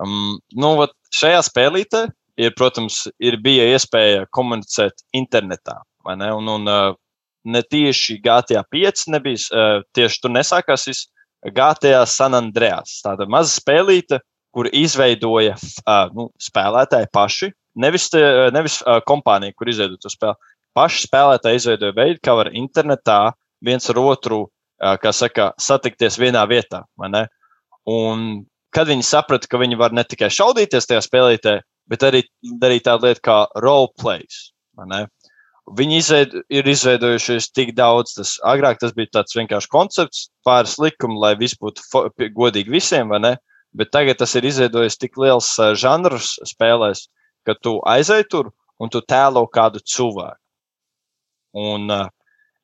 [0.00, 2.06] Um, nu, vat, šajā spēlītē
[2.40, 5.82] ir, protams, ir bija iespēja komunicēt internetā?
[6.08, 6.96] Un, un uh,
[7.44, 11.10] ne tieši GTA 5, nebija tieši tur nesākās viss.
[11.44, 13.02] GTA San Andreas.
[13.04, 14.22] Tāda maza spēlīte,
[14.54, 15.58] kur izveidoja
[16.16, 17.50] nu, spēlētāji paši.
[17.84, 18.08] Nevis,
[18.54, 18.78] nevis
[19.08, 20.52] kompānija, kur izveidoja to spēli.
[20.74, 23.18] Paši spēlētāji izveidoja veidu, kā var internetā
[23.64, 24.46] viens ar otru,
[25.12, 26.82] saka, satikties vienā vietā.
[27.84, 28.24] Un
[28.74, 31.58] kad viņi saprata, ka viņi var ne tikai šaudīties tajā spēlītē,
[31.90, 32.24] bet arī
[32.62, 34.48] darīt tādu lietu kā roleplays.
[35.64, 38.12] Viņi izveid, ir izveidojušies tik daudz.
[38.18, 43.22] Tas, agrāk tas bija tāds vienkārši koncepts, pāris likumi, lai viss būtu godīgi visiem, vai
[43.24, 43.32] ne?
[43.74, 47.08] Bet tagad tas ir izveidojis tik liels uh, žanrs spēlēs,
[47.48, 50.38] ka tu aizej tur un tu tēlo kādu cilvēku.
[51.54, 52.12] Un uh,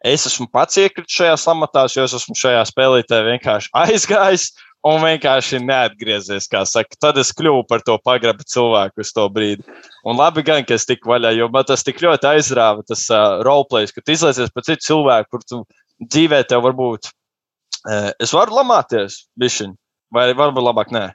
[0.06, 4.50] es esmu pats iekritis šajā lamatās, jo es esmu šajā spēlītē vienkārši aizgājis
[4.86, 6.48] un vienkārši neatgriezies.
[6.48, 9.64] Saka, tad es kļuvu par to pagrabu cilvēku uz to brīdi.
[10.08, 13.40] Un labi, gan, ka es tiku vaļā, jo man tas tik ļoti aizrāva, tas uh,
[13.46, 15.62] roleplays, ka tu izlaizies par citu cilvēku, kur tu
[16.00, 17.12] dzīvē tev varbūt.
[17.84, 19.74] Uh, es varu lamāties, bišķiņ,
[20.16, 21.10] vai varbūt labāk nē.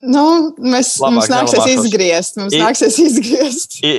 [0.00, 0.24] Nu,
[0.56, 2.38] mēs, Labāk, mums nāksies izgriezt.
[2.40, 3.76] Mums I, nāksies izgriezt.
[3.84, 3.98] I,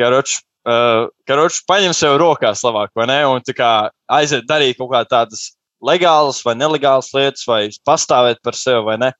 [0.00, 3.18] karoč, uh, karoč, paņem sev rokās labāk, vai ne?
[3.28, 3.72] Un kā
[4.12, 5.48] aiziet darīt kaut kādas tādas
[5.82, 9.12] legālas vai nelegālas lietas, vai pastāvēt par sevi, vai ne?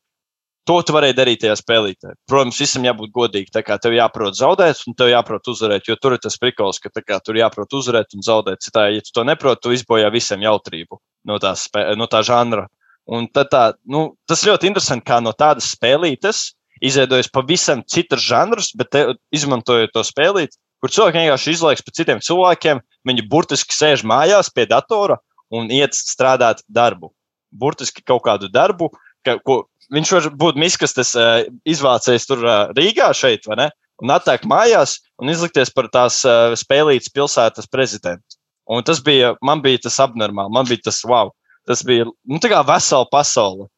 [0.71, 2.13] To tu varēji darīt tajā spēlītē.
[2.31, 3.51] Protams, visam jābūt godīgam.
[3.51, 5.89] Tā kā tev jāprot zaudēt, un tev jāprot uzvarēt.
[5.91, 8.63] Jo tur ir tas prikals, ka kā, tur jāprot uzvarēt un zaudēt.
[8.63, 11.67] Citādi, ja tu to neproti, tu izbojā visam jautrību no, tās,
[11.99, 12.69] no tā žanra.
[13.11, 16.53] Un tā, nu, tas ļoti interesanti, kā no tādas spēlītes
[16.83, 19.03] izveidojas pavisam citas žanrs, bet te,
[19.35, 22.83] izmantojot to spēlīti, kur cilvēki vienkārši izlaiks par citiem cilvēkiem.
[23.09, 25.19] Viņi burtiski sēž mājās pie datora
[25.55, 27.13] un iet strādāt darbu.
[27.53, 28.91] Burtiski kaut kādu darbu,
[29.27, 33.69] ka, ko viņš var būt miskastes uh, izvācējis tur uh, Rīgā šeit, vai ne?
[34.03, 38.39] Un attēkt mājās un izlikties par tās uh, spēlītas pilsētas prezidentu.
[38.71, 41.31] Un tas bija, man bija tas abnormāli, man bija tas wow
[41.67, 43.69] tas bija nu, vesela pasaule.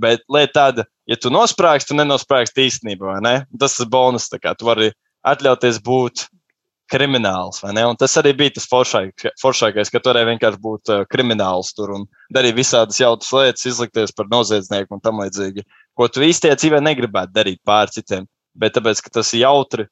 [0.00, 3.18] Bet lieta tāda, ja tu nosprāgsi, tu nenosprāgsi īstenībā.
[3.24, 3.34] Ne?
[3.60, 4.28] Tas ir bonus.
[4.30, 4.92] Tu vari
[5.26, 6.26] atļauties būt
[6.90, 7.62] krimināls.
[8.00, 12.08] Tas arī bija tas foršākais, foršākais ka tu varēji vienkārši būt uh, krimināls tur un
[12.34, 15.64] darīt visādas jautas lietas, izlikties par noziedznieku un tam līdzīgi.
[15.98, 18.26] Ko tu īstajā dzīvē negribētu darīt pār citiem.
[18.58, 19.86] Bet tāpēc, ka tas ir jautri,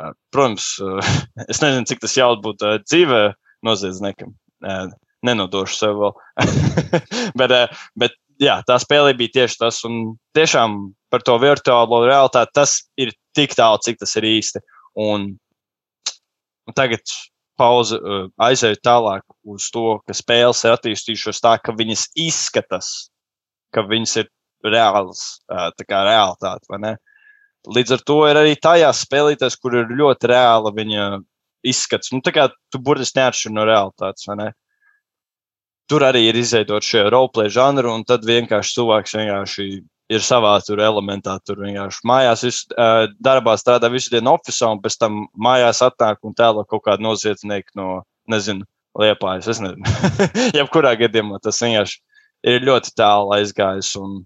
[0.00, 1.12] uh, protams, uh,
[1.52, 3.22] es nezinu, cik tas jautri būtu dzīvē
[3.68, 4.34] noziedzniekam.
[5.22, 6.14] Nenodošu sev vēl.
[7.38, 7.52] bet,
[7.98, 9.82] bet jā, tā spēle bija tieši tas.
[9.86, 10.80] Un tiešām
[11.12, 14.62] par to virtuālo realitāti tas ir tik tālu, cik tas ir īsti.
[15.02, 15.30] Un,
[16.68, 17.14] un tagad
[17.60, 22.92] pauze uh, aizēju tālāk uz to, ka spēles ir attīstījušās tā, ka viņas izskatās,
[23.74, 24.30] ka viņas ir
[24.66, 26.96] reāls, uh, tā kā realitāte.
[27.72, 31.06] Līdz ar to ir arī tajās spēlītēs, kur ir ļoti reāla viņa
[31.62, 32.10] izskats.
[32.12, 34.50] Nu, tā kā tu burtiski neatšķiri no realitātes, vai ne?
[35.90, 39.66] tur arī ir izveidot šo roleplay žanru, un tad vienkārši cilvēks vienkārši
[40.12, 41.38] ir savā tur elementā.
[41.46, 46.22] Tur vienkārši mājās visu, uh, darbā strādā visu dienu oficiālā, un pēc tam mājās atnāk
[46.26, 47.88] un tēlo kaut kādu noziedznieku no,
[48.30, 48.66] nezinu,
[48.98, 49.50] liepājas.
[49.54, 49.86] Es nezinu,
[50.58, 52.00] jebkurā gadījumā tas vienkārši
[52.52, 54.22] ir ļoti tālu aizgājis, un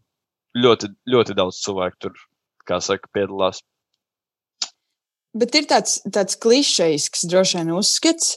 [0.56, 2.20] ļoti, ļoti daudz cilvēku tur,
[2.68, 3.62] kā saka, piedalās.
[5.36, 8.36] Bet ir tāds, tāds klišejisks, droši vien, uzskats,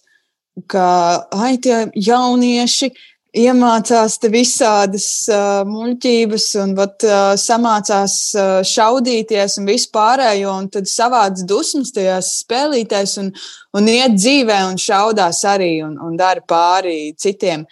[0.68, 0.84] ka
[1.32, 2.92] ai, tie jaunieši
[3.38, 11.46] iemācās visādas uh, muļķības un vat, uh, samācās uh, šaudīties un vispārējo, un tad savāds
[11.46, 13.32] dusmas tajās spēlītēs un,
[13.78, 17.68] un iet dzīvē un šaudās arī un, un dara pāri citiem.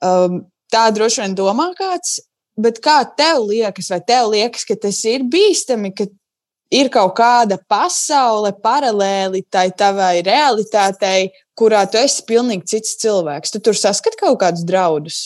[0.00, 2.20] Um, tā droši vien domā kāds,
[2.60, 6.08] bet kā tev liekas, vai tev liekas, ka tas ir bīstami, ka
[6.70, 13.52] ir kaut kāda pasaule paralēli tai tavai realitātei, kurā tu esi pilnīgi cits cilvēks.
[13.54, 15.20] Tu tur saskat kaut kādus draudus.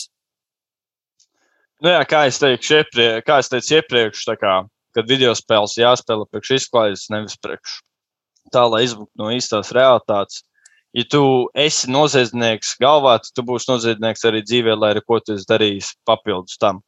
[1.83, 4.53] Nu jā, kā es teikšu, iepriekš, kā es teicu iepriekš, kā,
[4.95, 7.81] kad video spēles jāspēlē priekš izklaides, nevis priekš
[8.53, 10.43] tā, lai izbūtu no īstās realitātes.
[10.95, 11.21] Ja tu
[11.59, 15.91] esi noziedznieks galvā, tad tu būsi noziedznieks arī dzīvē, lai arī ko tu esi darījis
[16.07, 16.79] papildus tam.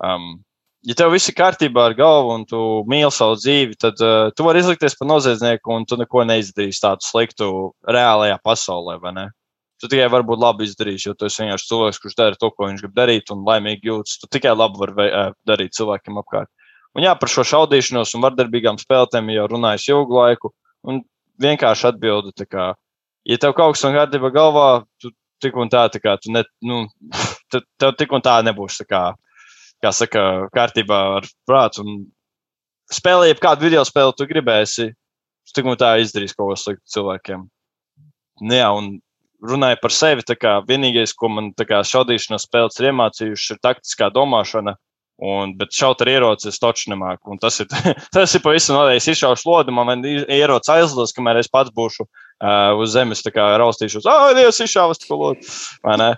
[0.00, 0.38] Um,
[0.84, 4.46] ja tev viss ir kārtībā ar galvu un tu mīli savu dzīvi, tad uh, tu
[4.46, 7.48] vari izlikties par noziedznieku un tu neko neizdarīsi tādu sliktu
[7.88, 8.98] reālajā pasaulē.
[9.82, 12.68] Tu tikai vari būt labi izdarījis, jo tu esi vienkārši cilvēks, kurš dara to, ko
[12.68, 14.20] viņš grib darīt, un laimīgi jūtas.
[14.22, 16.50] Tu tikai labi vari uh, darīt cilvēkiem apkārt.
[16.94, 20.52] Un jā, par šo šaudīšanos un vardarbīgām spēlēm jau runājis ilgu laiku.
[20.86, 21.02] Un
[21.42, 22.70] vienkārši atbildi, kā,
[23.26, 24.68] ja tev kaut kas no kārtībā galvā,
[25.02, 25.10] tu
[25.42, 26.84] tik un tā, tā kā, tu ne, nu,
[27.50, 28.78] tev tik un tā nebūs.
[28.80, 29.02] Tā kā,
[29.84, 30.24] kā saka,
[30.56, 31.84] kārtībā ar prātu.
[31.84, 32.04] Un
[32.92, 34.90] spēlē, ja kādu video spēli tu gribēsi,
[35.54, 37.44] tik un tā izdarīs kaut ko sliktu cilvēkiem.
[38.42, 38.96] Nu, jā, un
[39.44, 40.24] runāja par sevi.
[40.40, 44.76] Kā, vienīgais, ko man šaudīšanas spēles ir iemācījuši, ir taktiskā domāšana.
[45.24, 47.36] Un, bet šaut ar ieroci es taču nemāku.
[47.38, 47.68] Tas ir,
[48.16, 48.98] tas ir pavisam nodeļ.
[48.98, 53.46] Es izšaušu lodu, man ieroci aizlidos, kamēr es pats būšu uh, uz zemes, tā kā
[53.62, 54.08] raustīšos.
[54.10, 55.20] Ah, Dievs, izšāvas to
[56.02, 56.10] ne?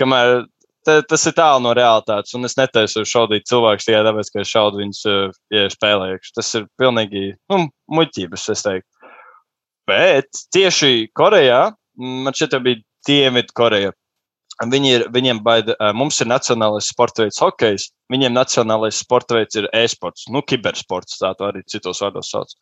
[0.00, 0.46] Kamēr
[0.88, 2.34] te, tas ir tālu no realitātes.
[2.36, 6.20] Un es netaisu šaudīt cilvēkus tikai tāpēc, ka es šaudu viņus, eh, ja spēlēju.
[6.38, 9.12] Tas ir pilnīgi nu, muļķības, es teiktu.
[9.88, 11.62] Bet tieši Korejā,
[11.98, 13.92] man šķiet, bija Dienvidu Koreja.
[14.58, 19.54] Viņi ir, viņiem baida, eh, mums ir nacionālais sporta veids hokejs, viņiem nacionālais sporta veids
[19.56, 22.56] ir e-sports, nu, kibersports, tā arī citos vārdos sauc.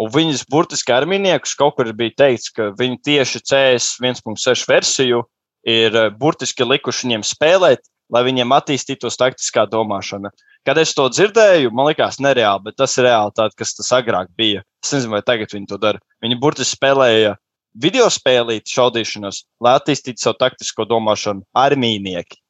[0.00, 5.24] Un viņas burtiski ar miniekus kaut kur bija teikts, ka viņi tieši CS 1.6 versiju
[5.66, 10.32] ir eh, burtiski likuši viņiem spēlēt, lai viņiem attīstītos taktiskā domāšana.
[10.66, 14.64] Kad es to dzirdēju, man liekas, nereāli, bet tas ir realitāte, kas tas agrāk bija.
[14.84, 16.02] Es nezinu, vai tagad viņi to dara.
[16.24, 17.36] Viņi burtiski spēlēja
[17.80, 22.40] video spēlīt šaudīšanos, lai attīstītu savu taktisko domāšanu ar mīnieki.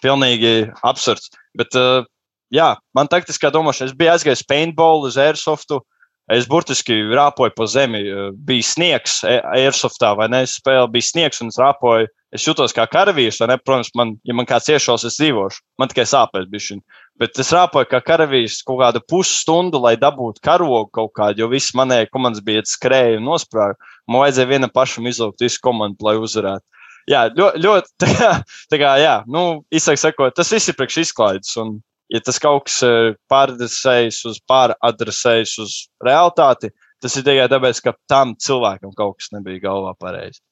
[0.00, 1.28] Pilnīgi absurds.
[1.58, 2.06] Bet, uh,
[2.54, 5.82] jā, man taktiskā domāšana, es biju aizgājis paintball uz airsoftu,
[6.30, 8.00] Es burtiski rāpoju pa zemi.
[8.46, 10.44] Bija sniegs, e, airsoftā vai ne?
[10.46, 12.06] Spēle bija sniegs, un es rāpoju.
[12.30, 13.56] Es jutos kā karavīrs, vai ne?
[13.58, 15.64] Protams, man, ja man kāds iešaus, es dzīvošu.
[15.82, 16.82] Man tikai sāpēs bišķiņ.
[17.20, 21.74] Bet es rāpoju kā karavīrs kaut kādu pusstundu, lai dabūtu karogu kaut kādu, jo viss
[21.76, 23.76] manējie komandas bija skrēja un nosprāga.
[24.06, 26.64] Man vajadzēja vienam pašam izlūgt visu komandu, lai uzvarētu.
[27.10, 28.32] Jā, ļoti, ļoti tā kā,
[28.70, 31.56] tā kā jā, nu, izsaka tas viss ir priekš izklaides.
[31.60, 31.80] Un
[32.10, 37.96] ja tas kaut kas eh, pāradresējas uz pāradresējas uz realitāti, tas ir tikai tāpēc, ka
[38.10, 40.42] tam cilvēkam kaut kas nebija galvā pareizi.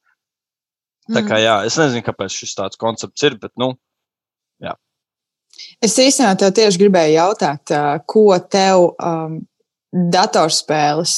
[1.08, 1.44] Tā kā mhm.
[1.44, 3.72] jā, es nezinu, kāpēc šis tāds koncepts ir, bet, nu,
[4.60, 4.74] jā.
[5.82, 7.72] Es īstenībā tev tieši gribēju jautāt,
[8.06, 9.38] ko tev um,
[9.92, 11.14] datorspēles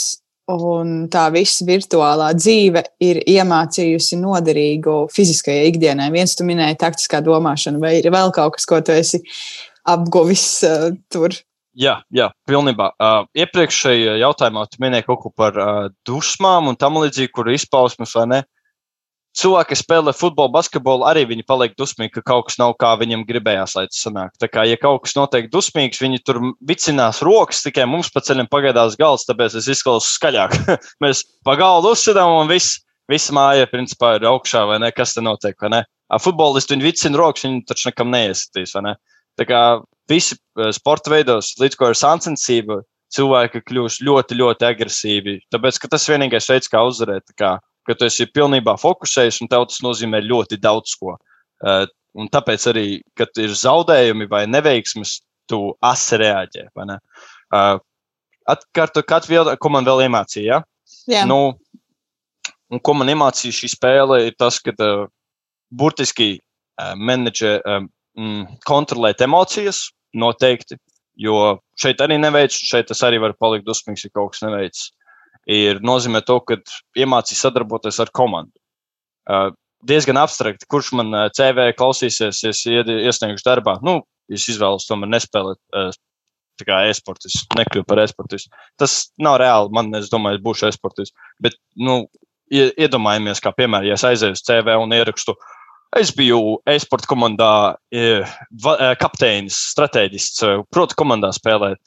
[0.51, 6.11] un tā visa virtuālā dzīve ir iemācījusi noderīgu fiziskajai ikdienai.
[6.15, 9.23] Viens tu minēji taktiskā domāšana, vai ir vēl kaut kas, ko tu esi
[9.95, 11.35] apguvis uh, tur.
[11.79, 12.91] Jā, jā, pilnībā.
[12.99, 18.17] Uh, iepriekšējā jautājumā tu minēji kaut ko par uh, dusmām un tam līdzīgi, kur izpausmes
[18.19, 18.41] vai ne.
[19.39, 23.23] Cilvēki, kas spēlē futbolu, basketbolu, arī viņi paliek dusmīgi, ka kaut kas nav kā viņiem
[23.29, 24.33] gribējās, lai tas sanāk.
[24.43, 28.51] Tā kā, ja kaut kas notiek dusmīgs, viņi tur vicinās rokas, tikai mums pa ceļam
[28.51, 30.57] pagaidās galds, tāpēc es izklausos skaļāk.
[31.05, 34.91] Mēs pa galdu uzsidām un viss, visa māja, principā, ir augšā, vai ne?
[34.97, 35.85] Kas te notiek, vai ne?
[36.19, 38.99] Futbolisti viņi vicina rokas, viņi taču nekam neiesatīs, vai ne?
[39.41, 39.61] Tā kā
[40.11, 42.81] visi eh, sporta veidos, līdz ko ir sāncensība,
[43.15, 45.39] cilvēki kļūst ļoti, ļoti agresīvi.
[45.51, 47.33] Tāpēc, tas ir vienīgais veids, kā uzvarēt.
[47.39, 47.57] Kā,
[47.89, 51.17] ka tu esi pilnībā fokusējies, un tev tas nozīmē ļoti daudz ko.
[51.61, 52.87] Uh, un tāpēc arī,
[53.19, 55.19] kad ir zaudējumi vai neveiksmes,
[55.51, 56.69] tu asi reaģē.
[56.77, 57.81] Uh,
[58.51, 60.61] Atkārtot, katru vēl, ko man vēl iemācīja.
[60.61, 60.61] Ja?
[61.11, 61.25] Jā.
[61.29, 61.55] Nu,
[62.71, 65.05] un ko man iemācīja šī spēle, ir tas, ka uh,
[65.71, 70.79] burtiski uh, menedžer, um, mm, kontrolēt emocijas, noteikti.
[71.21, 74.85] Jo šeit arī neveic, šeit tas arī var palikt dusmīgs, ja kaut kas neveic.
[75.51, 76.59] Ir nozīmē to, ka
[77.01, 78.55] iemācīs sadarboties ar komandu.
[79.31, 79.51] Uh,
[79.89, 83.79] diezgan abstrakti, kurš man CV klausīsies, ja es iesniegšu darbā.
[83.85, 84.01] Nu,
[84.33, 85.91] es izvēlos tomēr nespēlēt uh,
[86.61, 88.41] kā e-sports, nekļūt par e-sportu.
[88.81, 89.73] Tas nav reāli.
[89.77, 91.15] Man, es domāju, es būšu e-sports.
[91.41, 92.03] Bet, nu,
[92.53, 95.60] iedomājamies, kā piemēram, ja es aizēju uz CV un ierakstu, uh,
[95.99, 101.81] Es biju e-sporta komandā, e, e, kapteinis, strateģists, e, protu komandā spēlēt.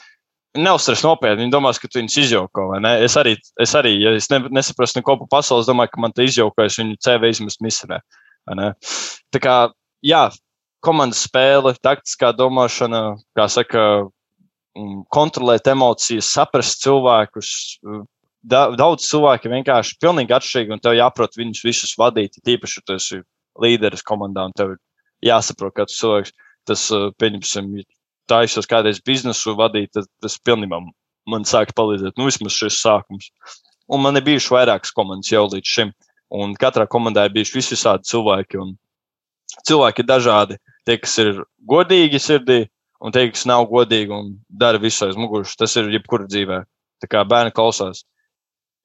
[0.59, 1.45] Neuzsveras nopietni.
[1.45, 2.67] Viņi domās, ka tu viņus izjauko.
[3.01, 6.27] Es arī, es arī, ja es ne, nesaprastu neko par pasauli, domāju, ka man te
[6.27, 8.01] izjaukojas viņu CV izmest misrē.
[9.33, 9.55] Tā kā,
[10.05, 10.27] jā,
[10.83, 13.87] komandas spēle, taktiskā domāšana, kā saka,
[15.13, 17.49] kontrolēt emocijas, saprast cilvēkus.
[18.43, 22.37] Daudz cilvēki vienkārši pilnīgi atšķirīgi, un tev jāprot viņus visus vadīt.
[22.45, 23.23] Tīpaši, ja tu esi
[23.61, 24.79] līderis komandā, un tev ir
[25.29, 26.33] jāsaprot, tas cilvēks,
[26.69, 27.69] tas, uh, pieņemsim,
[28.31, 30.79] jau kādreiz biznesu vadīju, tad tas pilnībā
[31.29, 33.29] man sāka palīdzēt, nu, vismaz šis sākums.
[33.91, 35.91] Un man ir bijuši vairākas komandas jau līdz šim,
[36.33, 38.63] un katrā komandā ir bijuši visādi cilvēki,
[39.67, 40.59] cilvēki ir dažādi.
[40.87, 42.63] Tie, kas ir godīgi sirdī,
[43.03, 46.63] un tie, kas nav godīgi un dara visu aiz muguras, tas ir jebkurā dzīvē.
[47.03, 48.05] Tā kā bērni klausās.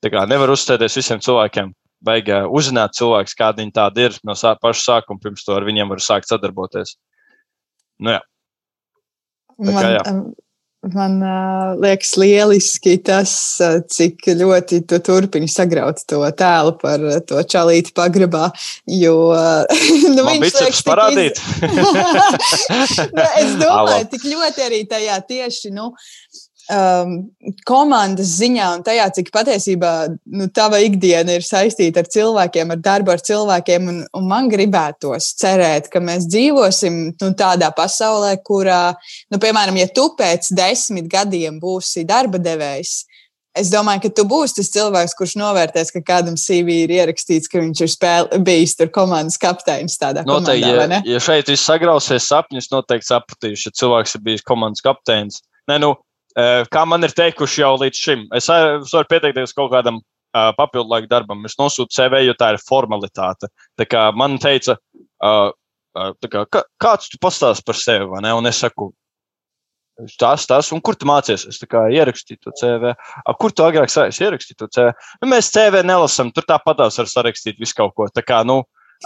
[0.02, 1.72] Tā kā nevar uzstāties visiem cilvēkiem,
[2.06, 5.66] vajag uh, uzzināt cilvēkus, kādi viņi tādi ir no sā, paša sākuma, pirms to ar
[5.66, 6.96] viņiem var sākt sadarboties.
[7.98, 8.20] Nu, jā.
[9.58, 10.02] Tā man, kā, jā.
[10.94, 13.32] man uh, liekas lieliski tas,
[13.64, 18.52] uh, cik ļoti tu turpini sagraut to tēlu par to čalīti pagrabā,
[19.00, 19.16] jo
[20.14, 21.42] nu, man viņš liekas parādīt.
[21.42, 21.72] Iz...
[23.16, 27.14] nu, es domāju, tik ļoti arī tajā tieši, nu, uh, um,
[27.68, 33.14] komandas ziņā un tajā, cik patiesībā nu, tava ikdiena ir saistīta ar cilvēkiem, ar darbu
[33.14, 33.90] ar cilvēkiem.
[33.92, 38.82] Un, un man gribētos cerēt, ka mēs dzīvosim nu, tādā pasaulē, kurā,
[39.32, 43.00] nu, piemēram, ja tu pēc desmit gadiem būsi darba devējs.
[43.58, 47.58] Es domāju, ka tu būsi tas cilvēks, kurš novērtēs, ka kādam CV ir ierakstīts, ka
[47.58, 49.96] viņš ir spēl, bijis tur komandas kapteinis.
[49.98, 54.84] Noteikti, komandā, ja, ja šeit viss sagrausies sapņus, noteikti sapratīšu, ja cilvēks ir bijis komandas
[54.84, 55.40] kapteinis.
[55.68, 55.96] Nē, nu,
[56.74, 60.00] kā man ir teikuši jau līdz šim, es, varu pieteikties kaut kādam
[60.32, 61.44] papildu laiku darbam.
[61.48, 63.50] Es nosūtu CV, jo tā ir formalitāte.
[63.78, 64.76] Tā kā man teica,
[65.18, 68.34] kā, kā, kāds tu pastāst par sevi, vai ne?
[68.38, 68.92] Un es saku,
[70.18, 71.42] Tas, tas, un kur tu mācies?
[71.50, 72.92] Es ierakstīju to CV.
[72.94, 74.92] A, kur tu agrāk sāki ierakstīt to CV?
[75.22, 78.06] Nu, mēs CV nelasām, tur tāpatās var sarakstīt visu kaut ko.
[78.06, 78.60] Tā kā, nu,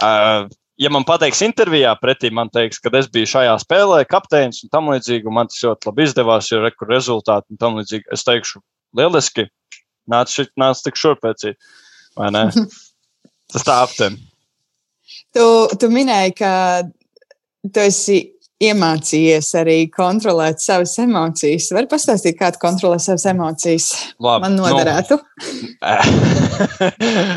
[0.05, 0.45] uh,
[0.81, 4.89] ja man pateiks intervijā pretī, man teiks, ka es biju šajā spēlē, kapteinis un tam
[4.93, 8.09] līdzīgi, un man tas ļoti labi izdevās, jo rekur rezultāti un tam līdzīgi.
[8.13, 8.61] Es teikšu,
[8.97, 9.47] lieliski,
[10.09, 11.55] nāc, šit, nāc tik šurpēcī,
[12.19, 12.47] vai ne?
[13.53, 14.15] Tas tā aptiem.
[15.35, 15.43] Tu,
[15.77, 16.51] tu minēji, ka
[17.69, 18.21] tu esi
[18.63, 21.67] iemācījies arī kontrolēt savas emocijas.
[21.75, 23.89] Vari pastāstīt, kā tu kontrolē savas emocijas?
[24.23, 25.19] Labi, Man nu, noderētu.
[25.19, 25.73] Nu,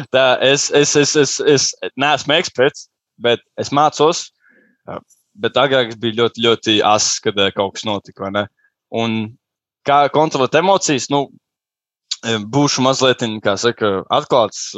[0.15, 1.69] tā, es, es, es, es, es
[2.01, 2.87] neesmu eksperts,
[3.23, 4.29] bet es mācos.
[5.37, 8.47] Bet agrāk es biju ļoti, ļoti ass, kad kaut kas notika.
[8.95, 9.37] Un
[9.87, 11.27] kā kontrolēt emocijas, nu,
[12.25, 13.23] būšu mazliet,
[13.61, 14.71] saka, atklāts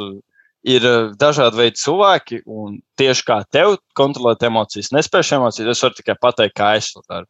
[0.67, 0.85] ir
[1.19, 6.57] dažādi veidi cilvēki, un tieši kā tev kontrolēt emocijas, nespēju emocijas, es varu tikai pateikt,
[6.59, 7.29] kā es to daru.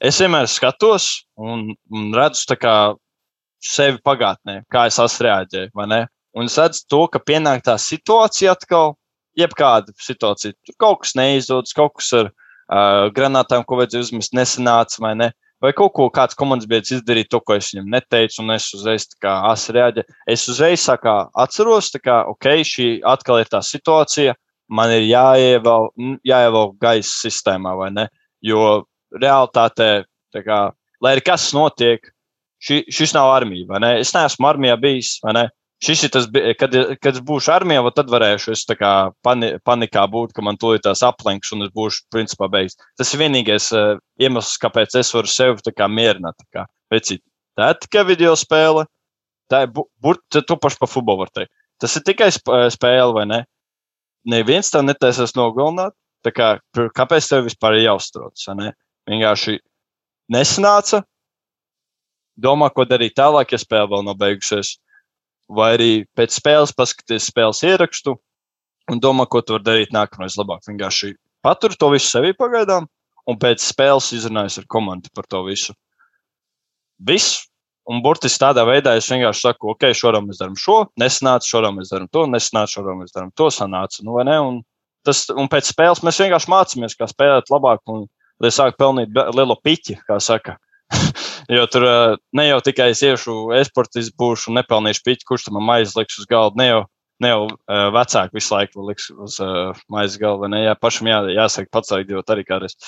[0.00, 2.94] Es vienmēr skatos un, un redzu kā,
[3.60, 5.74] sevi pagātnē, kā es esmu reaģējis.
[5.76, 8.94] Un es redzu to, ka pienāk tā situācija atkal,
[9.38, 10.56] jebkāda situācija.
[10.66, 15.30] Tur kaut kas neizdodas, kaut kas ar uh, granātām, ko vajadzēja uzmest, nesanāca vai ne
[15.60, 19.06] vai kaut ko kāds komandas biedrs izdarīja to, ko es viņam neteicu, un es uzreiz
[19.20, 20.16] kā asi reaģēju.
[20.34, 24.34] Es uzreiz kā, atceros, ka, ok, šī atkal ir tā situācija,
[24.72, 25.90] man ir jāievēl,
[26.26, 28.06] jāievēl gaisa sistēmā, vai ne?
[28.40, 29.90] Jo realitātē,
[30.46, 30.60] kā,
[31.02, 32.12] lai arī kas notiek,
[32.62, 33.94] ši, šis nav armija, vai ne?
[34.00, 35.48] Es neesmu armijā bijis, vai ne?
[35.84, 36.28] Šis ir tas,
[36.60, 38.64] kad, kad es būšu armijā, tad varēšu es
[39.24, 42.76] pani, panikā būt, ka man tūlīt tās aplenks un es būšu principā beigas.
[42.98, 46.36] Tas ir vienīgais uh, iemesls, kāpēc es varu sevi kā mierināt.
[46.52, 47.22] Kā, vecīt,
[47.58, 48.86] tā ir tikai video spēle,
[49.50, 51.52] tā ir burti, tu paši pa futbolu var teikt.
[51.80, 53.40] Tas ir tikai spēle, vai ne?
[54.28, 55.96] Neviens tev netaisās nogalināt.
[56.36, 58.44] Kā, kāpēc tev vispār ir jāuztraucas?
[58.58, 58.74] Ne?
[59.08, 59.56] Vienkārši
[60.28, 61.00] nesanāca.
[62.40, 64.74] Domā, ko darīt tālāk, ja spēle vēl nav beigusies
[65.50, 68.14] vai arī pēc spēles paskaties spēles ierakstu
[68.90, 70.62] un domā, ko tu vari darīt nākamais labāk.
[70.68, 72.86] Vienkārši patur to visu sevī pagaidām,
[73.28, 75.76] un pēc spēles izrunājas ar komandu par to visu.
[76.98, 77.46] Viss.
[77.90, 81.88] Un burtiski tādā veidā es vienkārši saku, ok, šodien mēs darām šo, nesanāca, šodien mēs
[81.90, 84.04] darām to, nesanāca, šodien mēs darām to, sanāca.
[84.06, 84.60] Nu, un,
[85.02, 88.04] tas, un pēc spēles mēs vienkārši mācāmies, kā spēlēt labāk un
[88.44, 90.54] lai sāk pelnīt lielo piķi, kā saka.
[91.50, 95.58] Jo tur eh, ne jau tikai es iešu esportis, būšu un nepelnīšu piķi, kurš tam
[95.66, 96.60] maizes liks uz galda.
[96.60, 96.82] Ne jau,
[97.20, 100.50] ne jau uh, vecāki visu laiku liks uz uh, maizes galda.
[100.52, 102.78] Ne, jā, pašam jā, jāsaka pats, dzīvot arī kādreiz.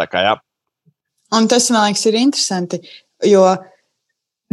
[0.00, 0.38] Tā kā jā.
[1.36, 2.80] Un tas, man liekas, ir interesanti,
[3.28, 3.44] jo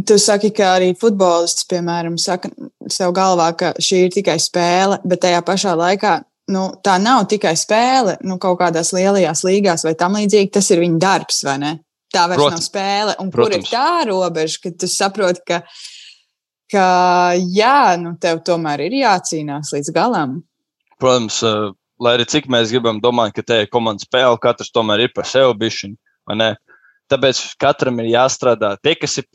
[0.05, 2.51] tu saki, ka arī futbolists, piemēram, saka
[2.91, 6.19] sev galvā, ka šī ir tikai spēle, bet tajā pašā laikā
[6.53, 8.19] nu, tā nav tikai spēle.
[8.27, 11.75] Nu, kaut kādās lielajās līgās vai tam līdzīgi, tas ir viņa darbs, vai ne?
[12.13, 12.59] Tā vairs Protams.
[12.59, 13.15] nav spēle.
[13.21, 13.55] Un Protams.
[13.55, 15.61] kur ir tā robeža, kad tu saproti, ka,
[16.71, 16.85] ka
[17.39, 20.39] jā, nu, tev tomēr ir jācīnās līdz galam?
[21.01, 21.71] Protams, uh,
[22.03, 25.27] lai arī cik mēs gribam domāt, ka te ir komandas spēle, katrs tomēr ir par
[25.29, 25.97] sevi bišķiņu.
[27.07, 28.73] Tāpēc katram ir jāstrādā.
[28.83, 29.27] Tie, kas ir,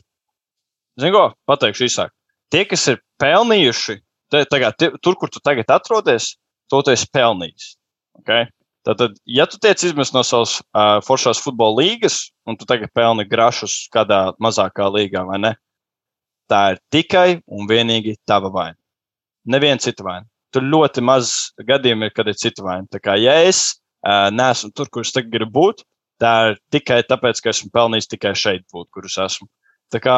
[1.01, 2.11] zinu, ko pateikšu īsāk,
[2.53, 3.95] tie, kas ir pelnījuši,
[4.29, 6.35] te, tagad, tie, tur, kur tu tagad atrodies,
[6.69, 7.71] to tu esi pelnījis.
[8.21, 8.45] Okay?
[8.83, 13.23] Tātad, ja tu tiec izmest no savas uh, foršās futbola līgas, un tu tagad pelni
[13.29, 15.53] grašus kādā mazākā līgā, vai ne?
[16.51, 18.75] Tā ir tikai un vienīgi tava vaina.
[19.47, 20.27] Neviena cita vaina.
[20.53, 21.31] Tur ļoti maz
[21.63, 22.83] gadījumu ir, kad ir cita vaina.
[22.91, 23.63] Tā kā ja es
[24.03, 25.85] uh, neesmu tur, kur es tagad gribu būt,
[26.19, 29.47] tā ir tikai tāpēc, ka esmu pelnījis tikai šeit būt, kur es esmu.
[29.95, 30.17] Tā kā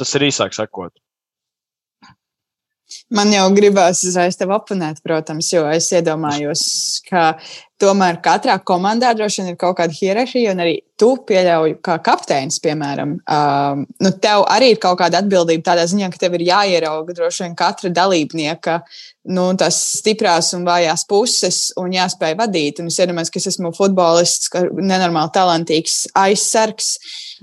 [0.00, 0.94] tas ir īsāk sakot.
[3.10, 6.62] Man jau gribās uzreiz tevi apvienot, protams, jo es iedomājos,
[7.08, 7.32] ka
[7.82, 12.60] tomēr katrā komandā droši vien ir kaut kāda hierarhija, un arī tu pieļauj, kā kapteinis,
[12.64, 17.16] piemēram, um, nu, tev arī ir kaut kāda atbildība tādā ziņā, ka tev ir jāierauga
[17.18, 18.78] droši vien katra dalībnieka
[19.34, 22.80] nu, tās stiprās un vājās puses un jāspēj vadīt.
[22.80, 26.94] Un es iedomājos, ka es esmu futbolists, nenormāli talantīgs aizsargs.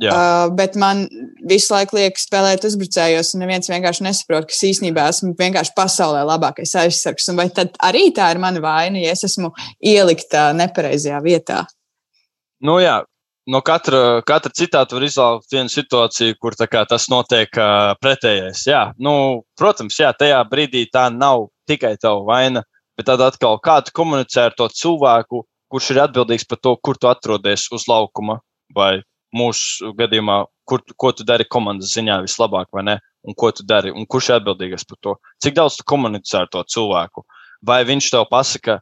[0.02, 0.10] Jā.
[0.10, 1.04] Uh, bet man
[1.50, 6.24] visu laiku liekas, spēlēt uzbrucējos, un neviens vienkārši nesaprot, ka es īstenībā esmu vienkārši pasaulē
[6.26, 7.30] labākais aizsargs.
[7.38, 9.52] Vai tad arī tā ir mana vaina, ja es esmu
[9.86, 11.64] ielikta nepareizajā vietā?
[12.64, 13.04] Nu, jā,
[13.54, 18.66] no katra, katra citāta var izlaukt vienu situāciju, kur kā, tas notiek uh, pretējais.
[18.70, 22.64] Jā, nu, protams, jā, tajā brīdī tā nav tikai tava vaina,
[22.98, 27.10] bet tad atkal kādu komunicē ar to cilvēku, kurš ir atbildīgs par to, kur tu
[27.10, 28.40] atrodies uz laukuma,
[28.74, 29.02] vai
[29.36, 33.92] mūsu gadījumā, kur, ko tu dari komandas ziņā vislabāk, vai ne, un ko tu dari,
[33.92, 35.16] un kurš ir atbildīgs par to.
[35.44, 37.26] Cik daudz tu komunicē ar to cilvēku,
[37.66, 38.80] vai viņš tev pasaka,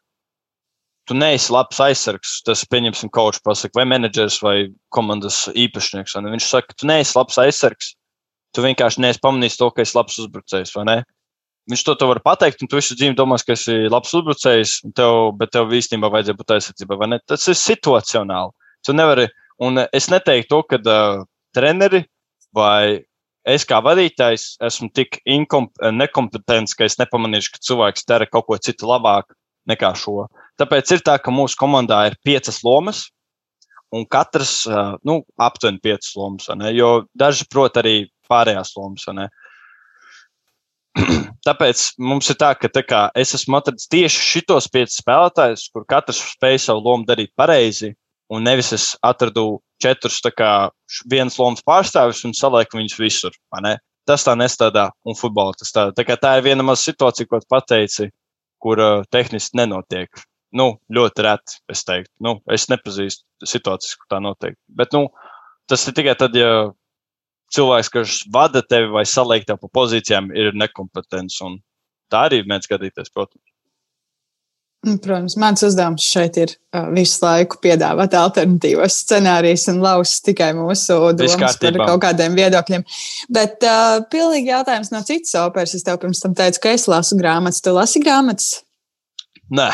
[1.08, 2.38] tu neesi labs aizsargs.
[2.48, 4.56] Tas, pieņemsim, kočs pasakā, vai menedžers vai
[4.96, 6.16] komandas īpašnieks.
[6.16, 7.96] Viņš saka, tu neesi labs aizsargs.
[8.56, 10.98] Tu vienkārši neesi pamanījis to, ka esi labs uzbrucējs, vai ne?
[11.72, 15.54] Viņš to var pateikt, un tu visu dzīvi domā, ka esi labs uzbrucējs, tev, bet
[15.56, 17.20] tev īstenībā vajadzēja būt aizsardzībai, vai?
[17.30, 18.52] Tas ir situacionāli.
[18.88, 19.28] Tu nevari,
[19.62, 21.24] un es neteiktu to, ka uh,
[21.56, 22.04] treneri
[22.56, 23.04] vai
[23.48, 28.90] es kā vadītājs esmu tik nekompetents, ka es nepamanīšu, ka cilvēks dara kaut ko citu
[28.90, 29.32] labāk
[29.70, 30.28] nekā šo.
[30.60, 33.08] Tāpēc ir tā, ka mūsu komandā ir piecas lomas,
[33.92, 34.66] un katrs,
[35.08, 37.96] nu, aptuveni piecas lomas, jo daži prot arī
[38.30, 39.08] pārējās lomas.
[41.48, 45.88] Tāpēc mums ir tā, ka tā kā, es esmu atradzis tieši šitos piecus spēlētājus, kur
[45.90, 47.94] katrs spēj savu lomu darīt pareizi,
[48.32, 50.22] un nevis es atradu četrus
[51.10, 53.38] vienas lomas pārstāvis un salieku viņus visur.
[54.08, 55.90] Tas tā nestrādā, un futbolā tas tā.
[55.94, 58.10] Tā, tā ir viena maza situācija, ko pateici,
[58.62, 60.10] kur uh, tehniski nenotiek.
[60.58, 62.12] Nu, ļoti reti, es teiktu.
[62.24, 64.58] Nu, es nepazīstu situācijas, kur tā notiek.
[64.68, 65.06] Bet nu,
[65.70, 66.72] tas ir tikai tad, ja
[67.56, 71.40] cilvēks, kas vada tevi vai saliek tev pa pozīcijām, ir nekompetents.
[72.12, 73.46] Tā arī mēdz gadīties, protams.
[74.82, 80.48] Nu, protams, mans uzdevums šeit ir uh, visu laiku piedāvāt alternatīvos scenārijus un laust tikai
[80.58, 82.86] mūsu domas par kaut kādiem viedokļiem.
[83.30, 85.76] Bet uh, pilnīgi jautājums no citas operas.
[85.78, 87.62] Es tev pirms tam teicu, ka es lasu grāmatas.
[87.62, 88.50] Tu lasi grāmatas?
[89.54, 89.70] Nē.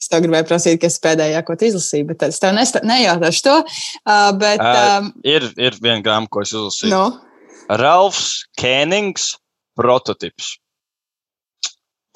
[0.00, 3.58] Es tev gribēju prasīt, kas pēdējā, ko tu izlasīji, bet es tev nejautāšu to.
[3.60, 6.96] Uh, bet, um, uh, ir, ir viena grāmata, ko es izlasīju.
[6.96, 7.68] No?
[7.68, 9.34] Ralfs Kēnings
[9.78, 10.56] prototyps.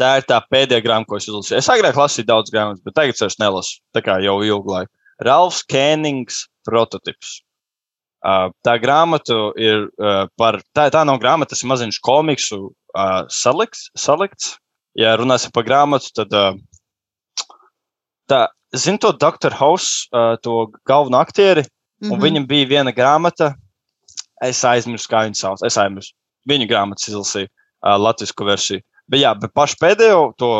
[0.01, 1.59] Tā ir tā pēdējā grāmata, ko es izlasīju.
[1.59, 3.78] Es agrāk lasīju daudz grāmatas, bet tagad es nelasu.
[3.97, 4.92] Tā kā jau ilgu laiku.
[5.24, 7.38] Ralfs Kēnings prototyps.
[8.26, 13.22] Uh, tā grāmata ir uh, par, tā, tā nav grāmata, tas ir maziņš komiksu uh,
[13.32, 14.57] salikts, salikts.
[14.97, 16.32] Ja runāsim par grāmatu, tad
[18.32, 18.38] tā,
[18.72, 19.53] zinu to Dr.
[19.53, 20.09] House,
[20.40, 22.12] to galveno aktieri, mm -hmm.
[22.12, 22.24] un mhm.
[22.24, 23.53] viņam bija viena grāmata,
[24.42, 26.14] es aizmirsu, kā viņu sauc, es aizmirsu.
[26.49, 27.53] Viņu grāmatas izlasīju,
[27.84, 28.80] latviešu versiju.
[29.11, 30.50] Bet, jā, bet pašu pēdējo to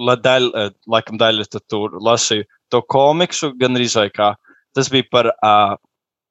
[0.00, 4.34] daļu, eh, laikam, daļu tur lasīju to komiksu, gan arī kā
[4.74, 5.76] tas bija par uh,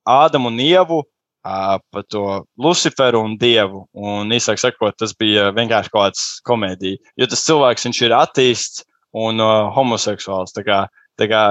[0.07, 3.85] Ādamu un Ievu, uh, par to Luciferu un Dievu.
[3.93, 6.97] Un īsāk sakot, tas bija vienkārši kaut kāds komēdija.
[7.19, 10.55] Jo tas cilvēks, viņš ir attīsts un uh, homoseksuāls.
[10.55, 10.79] Tā kā,
[11.19, 11.43] tā kā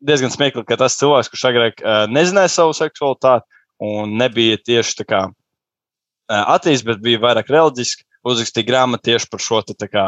[0.00, 3.44] diezgan smieklīgi, ka tas cilvēks, kurš agrāk uh, nezināja savu seksualitāti
[3.82, 9.42] un nebija tieši tā kā uh, attīstīts, bet bija vairāk reliģiski, uzrakstīju grāmatu tieši par
[9.42, 10.06] šo te, kā,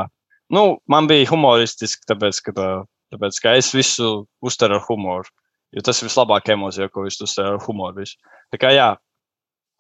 [0.55, 2.55] nu, man bija humoristiski, tāpēc, ka,
[3.15, 5.31] tāpēc, ka es visu uztveru ar humoru.
[5.77, 8.01] Jo tas ir vislabākais emocija, ko es uztveru ar humoru.
[8.01, 8.17] Visu.
[8.55, 8.89] Tā kā jā,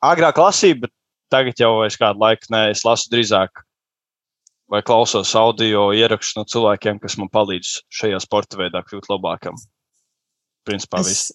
[0.05, 0.93] agrāk lasīju, bet
[1.32, 3.64] tagad jau es kādu laiku ne, es lasu drīzāk
[4.68, 9.57] vai klausos audio ierakstus no cilvēkiem, kas man palīdz šajā sporta veidā kļūt labākam.
[10.68, 11.30] Principā es, viss.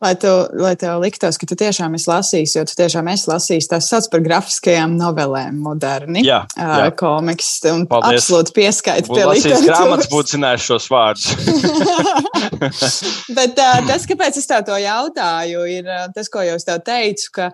[0.00, 3.66] Lai, tu, lai tev liktos, ka tu tiešām esi lasījis, jo tu tiešām esi lasījis
[3.68, 6.22] tās sauc par grafiskajām novelēm, moderni.
[6.24, 6.68] Jā, jā.
[6.86, 7.50] Uh, komiks.
[7.68, 8.22] Un Paldies.
[8.24, 9.66] absolūti pieskaita pie literatūras.
[9.66, 11.28] grāmatas būtu zinājis šos vārdus.
[13.36, 16.80] Bet uh, tas, kāpēc es tev to jautāju, ir uh, tas, ko jau es tev
[16.86, 17.50] teicu, ka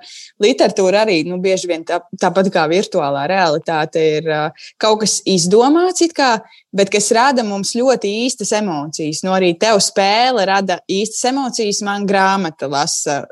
[0.47, 6.07] literatūra arī, nu, bieži vien tā, tāpat kā virtuālā realitāte ir uh, kaut kas izdomāts,
[6.07, 6.36] it kā
[6.76, 9.22] bet kas rada mums ļoti īstas emocijas.
[9.24, 11.82] Nu, arī tev spēle rada īstas emocijas.
[11.86, 13.22] Man grāmata, lasa,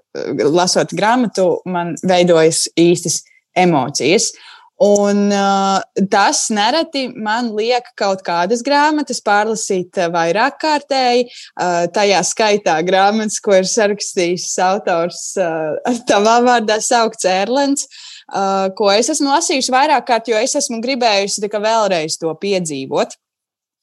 [0.40, 3.22] lasot grāmatu, man veidojas īstas
[3.56, 4.32] emocijas.
[4.82, 5.78] Un uh,
[6.10, 11.28] tas nereti man liek kaut kādas grāmatas pārlasīt vairāk kārtēji.
[11.54, 15.78] Uh, tajā skaitā grāmatas, ko ir sarakstījis autors uh,
[16.10, 17.86] tavā vārdā saukts Erlends,
[18.34, 23.14] uh, ko es esmu lasījusi vairāk kārt, jo es esmu gribējusi vēlreiz to piedzīvot.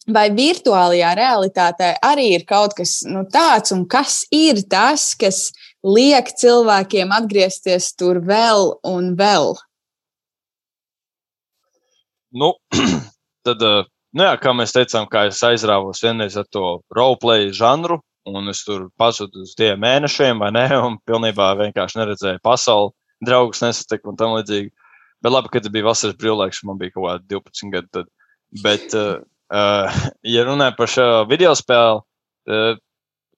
[0.09, 5.51] Vai virtuālajā realitātē arī ir kaut kas nu, tāds, un kas ir tas, kas
[5.85, 9.53] liek cilvēkiem atgriezties tur vēl un vēl?
[12.33, 12.55] Nu,
[13.45, 13.85] tad, eh,
[14.17, 18.65] nu jā, kā mēs teicām, kā es aizrāvos vienreiz ar to roleplay žanru, un es
[18.65, 24.17] tur pazudu uz diviem mēnešiem, vai ne, un pilnībā vienkārši neredzēju pasauli, draugus nesatiku un
[24.17, 24.73] tam līdzīgi.
[25.21, 27.91] Bet labi, ka tas bija vasaras brīvlaiks, man bija kaut kādi 12 gadi.
[27.93, 28.09] Tad.
[28.63, 29.21] Bet, Uh,
[30.35, 32.01] ja runājam par šo video spēli,
[32.51, 32.79] uh,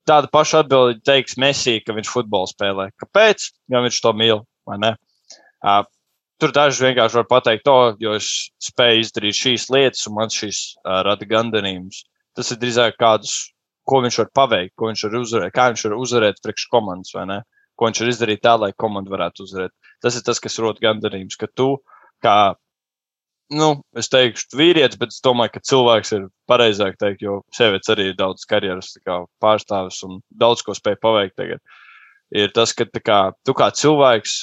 [0.08, 2.90] tāda paša atbilde teiks Messi, ka viņš futbolu spēlē.
[3.02, 3.50] Kāpēc?
[3.72, 4.96] Jo viņš to mīl, vai ne?
[6.42, 8.28] Tur daži vienkārši var pateikt to, jo es
[8.64, 12.04] spēju izdarīt šīs lietas, un man šīs rada gandarījumus.
[12.36, 13.36] Tas ir drīzāk kādus,
[13.88, 17.28] ko viņš var paveikt, ko viņš var uzvarēt, kā viņš var uzvarēt priekš komandas, vai
[17.30, 17.40] ne?
[17.80, 19.72] Ko viņš var izdarīt tā, lai komanda varētu uzvarēt.
[20.04, 21.70] Tas ir tas, kas rod gandarījumus, ka tu
[22.24, 22.56] kā
[23.54, 28.10] nu, es teikšu, vīrietis, bet es domāju, ka cilvēks ir pareizāk teikt, jo sievietes arī
[28.12, 28.94] ir daudz karjeras
[29.44, 31.62] pārstāvis un daudz ko spēj paveikt tagad.
[32.34, 34.38] Ir tas, ka kā, tu kā cilvēks,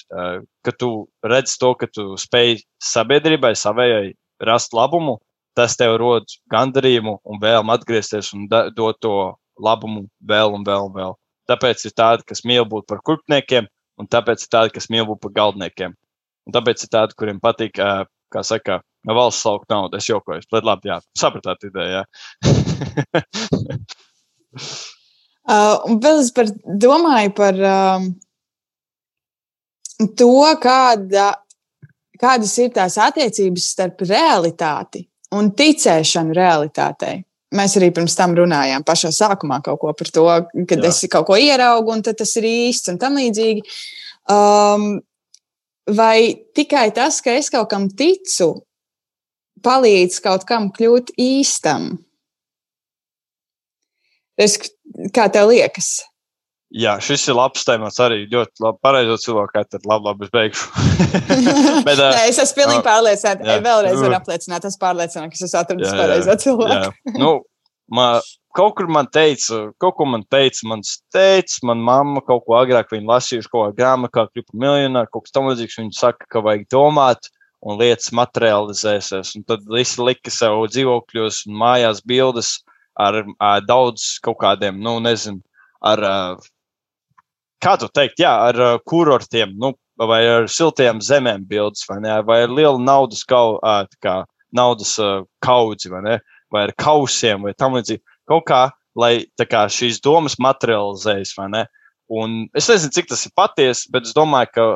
[0.63, 0.91] ka tu
[1.27, 4.13] redz to, ka tu spēj sabiedrībai, savējai
[4.47, 5.19] rast labumu,
[5.59, 9.17] tas tev rod gandarījumu un vēlmu atgriezties un dot to
[9.61, 11.17] labumu vēl un vēl un vēl.
[11.51, 13.67] Tāpēc ir tādi, kas mīl būt par kurpniekiem,
[13.99, 15.97] un tāpēc ir tādi, kas mīl būt par galdniekiem.
[16.47, 17.83] Un tāpēc ir tādi, kuriem patīk,
[18.33, 19.99] kā saka, valsts lauka naudu.
[20.01, 22.03] Es jokoju, bet labi, jā, sapratāt ideju.
[25.51, 26.47] uh, un vēl es par,
[26.87, 28.11] domāju par um,
[30.17, 31.27] to, kāda,
[32.21, 35.07] kādas ir tās attiecības starp realitāti
[35.37, 37.21] un ticēšanu realitātei.
[37.57, 40.27] Mēs arī pirms tam runājām pašā sākumā kaut ko par to,
[40.71, 40.91] kad Jā.
[40.91, 43.65] es kaut ko ieraugu, un tas ir īsts un tam līdzīgi.
[44.31, 45.01] Um,
[45.97, 48.53] vai tikai tas, ka es kaut kam ticu,
[49.65, 51.93] palīdz kaut kam kļūt īstam?
[54.41, 54.57] Es,
[55.15, 55.99] kā tev liekas?
[56.71, 57.99] Jā, šis ir labs temats.
[57.99, 58.79] Arī ļoti labi.
[58.85, 60.69] Pareizo cilvēku, kā tad labi, labi es beigšu.
[61.87, 63.49] Bet, uh, Nē, es esmu pilnīgi pārliecināta.
[63.49, 66.93] Jā, vēlreiz varu apliecināt, es pārliecināts, ka es atradis pareizo cilvēku.
[67.19, 67.33] nu,
[67.91, 68.23] man,
[68.57, 72.95] kaut kur man teica, kaut ko man teica, mans teica, man mamma kaut ko agrāk
[72.95, 75.79] viņa lasījuši, kaut kā grāmatā, kā kļūt miljonāru, kaut kas tam līdzīgs.
[75.83, 77.31] Viņa saka, ka vajag domāt,
[77.61, 79.35] un lietas materializēsies.
[79.37, 82.57] Un tad visi lika sev dzīvokļos un mājās bildes
[83.01, 85.41] ar, ar daudz kaut kādiem, nu, nezinu,
[85.85, 86.05] ar
[87.61, 92.43] kā tu teikt, jā, ar kurortiem, nu, vai ar siltajām zemēm bildes, vai, ne, vai
[92.47, 93.59] ar lielu naudas, kau,
[94.05, 94.23] kā,
[94.57, 94.97] naudas
[95.45, 96.19] kaudzi, vai, ne,
[96.53, 98.03] vai ar kausiem, vai tam līdzīgi.
[98.31, 98.63] Kaut kā,
[98.99, 101.65] lai kā, šīs domas materializējas, vai ne.
[102.11, 104.69] Un es nezinu, cik tas ir patiesi, bet es domāju, ka,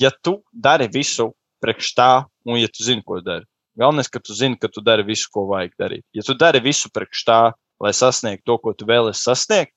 [0.00, 1.30] ja tu dari visu
[1.62, 2.10] priekš tā,
[2.48, 3.44] un ja tu zini, ko dari,
[3.78, 6.04] galvenais, ka tu zini, ka tu dari visu, ko vajag darīt.
[6.16, 7.40] Ja tu dari visu priekš tā,
[7.82, 9.74] lai sasniegtu to, ko tu vēlies sasniegt,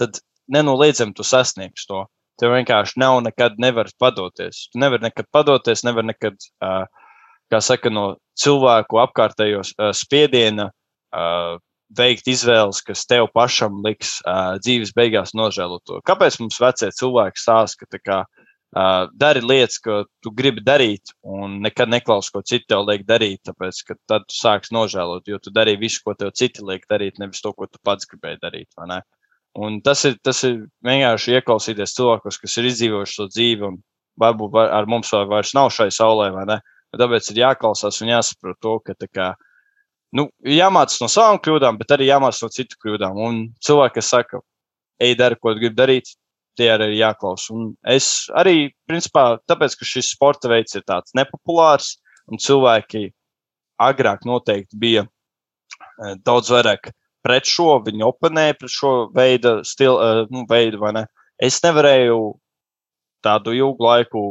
[0.00, 0.18] tad
[0.52, 2.04] nenoliedzami tu sasniegsi to.
[2.40, 4.66] Tev vienkārši nav nekad nevar padoties.
[4.72, 6.88] Tu nevari nekad padoties, nevar nekad, uh,
[7.52, 8.06] kā saka, no
[8.40, 11.58] cilvēku apkārtējos uh, spiediena uh,
[11.96, 16.00] veikt izvēles, kas tev pašam liks uh, dzīves beigās nožēlot to.
[16.08, 21.60] Kāpēc mums vecie cilvēki stāsta, ka kā, uh, dari lietas, ko tu gribi darīt, un
[21.64, 25.52] nekad neklausi, ko citi tev liek darīt, tāpēc, ka tad tu sāksi nožēlot, jo tu
[25.54, 28.72] darīji visu, ko tev citi liek darīt, nevis to, ko tu pats gribēji darīt.
[29.60, 33.82] Un tas ir, tas ir vienkārši ieklausīties cilvēkos, kas ir izdzīvojuši šo dzīvi, un
[34.20, 36.62] varbūt var, ar mums vairs nav šai saulē, vai ne?
[37.00, 39.28] Tāpēc ir jāklausās un jāsaprot to, ka kā,
[40.16, 43.20] nu, jāmācās no savām kļūdām, bet arī jāmācās no citu kļūdām.
[43.26, 44.42] Un cilvēki, kas saka,
[45.00, 46.12] ej, dari, ko gribi darīt,
[46.58, 47.52] tie arī ir jāklausa.
[47.56, 51.96] Un es arī, principā, tāpēc, ka šis sporta veids ir tāds nepopulārs,
[52.28, 53.08] un cilvēki
[53.82, 56.92] agrāk noteikti bija eh, daudz vairāk
[57.24, 61.04] pret šo, viņi oponēja pret šo veidu, stilu, uh, nu, veidu vai ne.
[61.42, 62.18] Es nevarēju
[63.22, 64.22] tādu ilgu laiku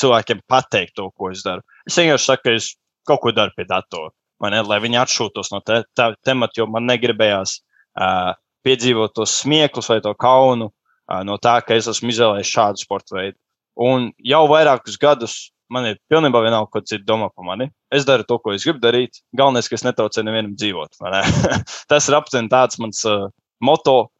[0.00, 1.64] cilvēkiem pateikt to, ko es daru.
[1.88, 2.70] Es vienkārši saku, ka es
[3.08, 4.12] kaut ko daru pie datora,
[4.50, 7.58] ne, lai viņi atšūtos no te, tā temata, jo man negribējās
[8.00, 8.34] uh,
[8.64, 13.18] piedzīvot tos smieklus vai to kaunu uh, no tā, ka es esmu izvēlējies šādu sporta
[13.18, 13.38] veidu.
[13.80, 15.38] Un jau vairākus gadus
[15.72, 17.68] man ir pilnībā vienalga, ko citi domā par mani.
[17.94, 19.22] Es daru to, ko es gribu darīt.
[19.36, 21.00] Galvenais, ka es netraucēju nevienam dzīvot.
[21.02, 21.22] Ne?
[21.90, 23.30] Tas ir aptuveni tāds mans uh,
[23.64, 24.10] moto.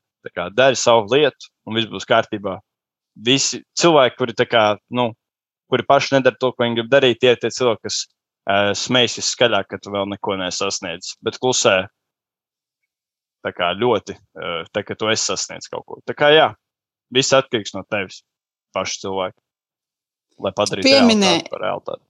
[0.56, 2.56] Dari savu lietu, un viss būs kārtībā.
[3.26, 4.62] Visi cilvēki, kuri, kā,
[4.96, 5.10] nu,
[5.72, 9.30] kuri paši nedara to, ko viņi grib darīt, tie ir tie cilvēki, kas uh, smējas
[9.30, 11.14] skaļāk, ka tu vēl neko nesasniedz.
[11.24, 11.76] Bet klusē,
[13.44, 16.02] tā kā ļoti, uh, tā kā tu esi sasniedzis kaut ko.
[16.08, 16.52] Tā kā jā,
[17.14, 18.22] viss atkarīgs no tevis,
[18.76, 19.38] paša cilvēka
[20.42, 22.04] lai padarītu realitāti par realitāti.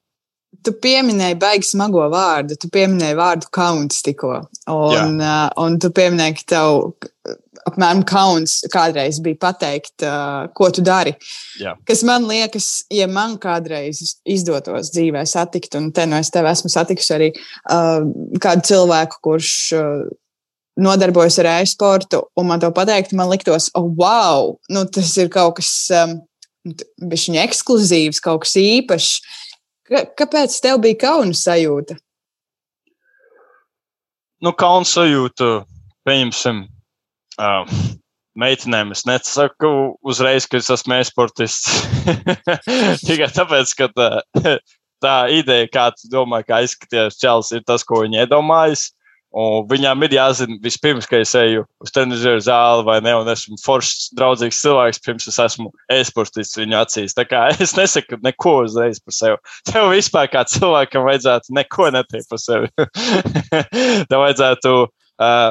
[0.64, 4.36] Tu pieminēji baigi smago vārdu, tu pieminēji vārdu kauns tikko.
[4.70, 7.34] Un, uh, un tu pieminēji, ka tev
[7.68, 11.14] apmēram kauns kādreiz bija pateikt, uh, ko tu dari.
[11.60, 11.74] Jā.
[11.88, 16.50] Kas man liekas, ja man kādreiz izdotos dzīvē satikt, un te no nu es tevi
[16.52, 18.04] esmu satikusi arī uh,
[18.42, 19.56] kādu cilvēku, kurš.
[19.78, 20.04] Uh,
[20.74, 25.60] nodarbojas ar e-sportu, un man to pateikt, man liktos, oh, wow, nu, tas ir kaut
[25.60, 26.16] kas um,
[26.64, 29.12] viņa ekskluzīvs, kaut kas īpašs.
[30.18, 31.94] Kāpēc tev bija kauna sajūta?
[34.42, 35.50] Nu, kauna sajūta,
[36.08, 36.64] pieņemsim,
[37.40, 37.76] uh,
[38.38, 39.70] meitenēm es nesaku
[40.06, 41.84] uzreiz, ka es esmu e-sportists.
[43.06, 44.10] Tikai tāpēc, ka tā,
[45.04, 48.90] tā ideja, kā tu domā, kā izskaties čels, ir tas, ko viņi iedomājas.
[49.34, 53.56] Un viņām ir jāzina, vispirms, ka es eju uz trenižera zāli vai ne, un esmu
[53.64, 57.16] foršs, draudzīgs cilvēks, pirms es esmu e-sportists viņu acīs.
[57.18, 59.40] Tā kā es nesaku neko uzreiz par sevi.
[59.66, 62.70] Tev vispār kā cilvēkam vajadzētu neko neteikt par sevi.
[64.10, 65.50] Tev vajadzētu uh,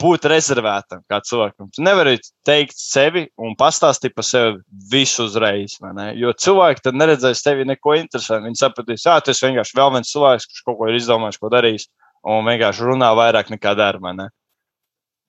[0.00, 1.68] būt rezervētam kā cilvēkam.
[1.74, 4.60] Tu nevari teikt sevi un pastāstīt par sevi
[4.92, 5.78] visu uzreiz.
[6.18, 8.48] Jo cilvēki tad neredzēs tevi neko interesantu.
[8.48, 11.88] Viņi sapratīs, ka tas vienkārši vēl viens cilvēks, kurš kaut ko ir izdomājis, ko darījis
[12.32, 14.28] un vienkārši runā vairāk nekā dara.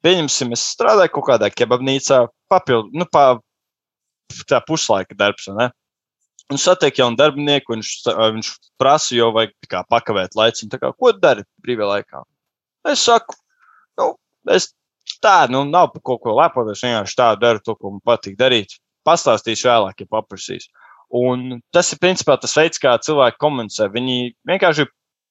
[0.03, 3.38] Pieņemsim, es strādāju kaut kādā kebabnīcā, papildu, nu, pa,
[4.49, 5.47] tā puslaika darbs.
[5.55, 5.70] Ne?
[6.51, 7.91] Un satiek jaunu darbinieku, viņš,
[8.36, 8.51] viņš
[8.82, 9.55] prasa, jo vajag
[9.89, 10.80] pakavēt laiciņu.
[10.82, 12.24] Kā, ko dari brīvajā laikā?
[12.91, 13.38] Es saku,
[14.51, 14.71] es
[15.23, 16.83] tā, nu, nav par kaut ko lepoties.
[16.83, 18.77] Vienkārši tā daru to, ko man patīk darīt.
[19.07, 20.69] Pastāstīšu vēlāk, ja paprasīs.
[21.13, 23.89] Un tas ir principā tas veids, kā cilvēki komunicē.
[23.93, 24.87] Viņi vienkārši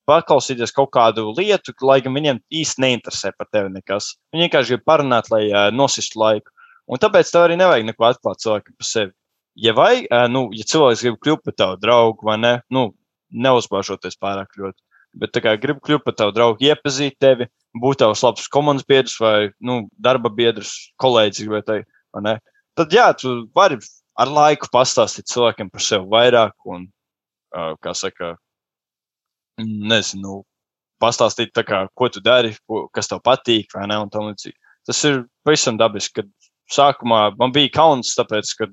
[0.09, 4.13] paklausīties kaut kādu lietu, lai gan viņiem īsti neinteresē par tevi nekas.
[4.35, 6.53] Viņi vienkārši grib parunāt, lai uh, nosistu laiku.
[6.91, 9.15] Un tāpēc tev arī nevajag neko atklāt cilvēkam par sevi.
[9.63, 12.89] Ja vai, uh, nu, ja cilvēks grib kļūt par tavu draugu, vai ne, nu,
[13.33, 14.79] neuzbāžoties pārāk ļoti,
[15.19, 17.49] bet tā kā grib kļūt par tavu draugu, iepazīt tevi,
[17.83, 21.49] būt tavs labs komandas biedrs vai, nu, darba biedrs, kolēģis,
[22.23, 22.37] ne,
[22.79, 23.79] tad jā, tu vari
[24.21, 26.87] ar laiku pastāstīt cilvēkiem par sevi vairāk un,
[27.53, 28.35] kā saka,
[29.63, 30.43] nezinu,
[31.03, 34.57] pastāstīt, kā, ko tu dari, ko, kas tev patīk, vai ne, un tam līdzīgi.
[34.87, 36.31] Tas ir pavisam dabiski, kad
[36.73, 38.69] sākumā man bija kauns, tāpēc, ka,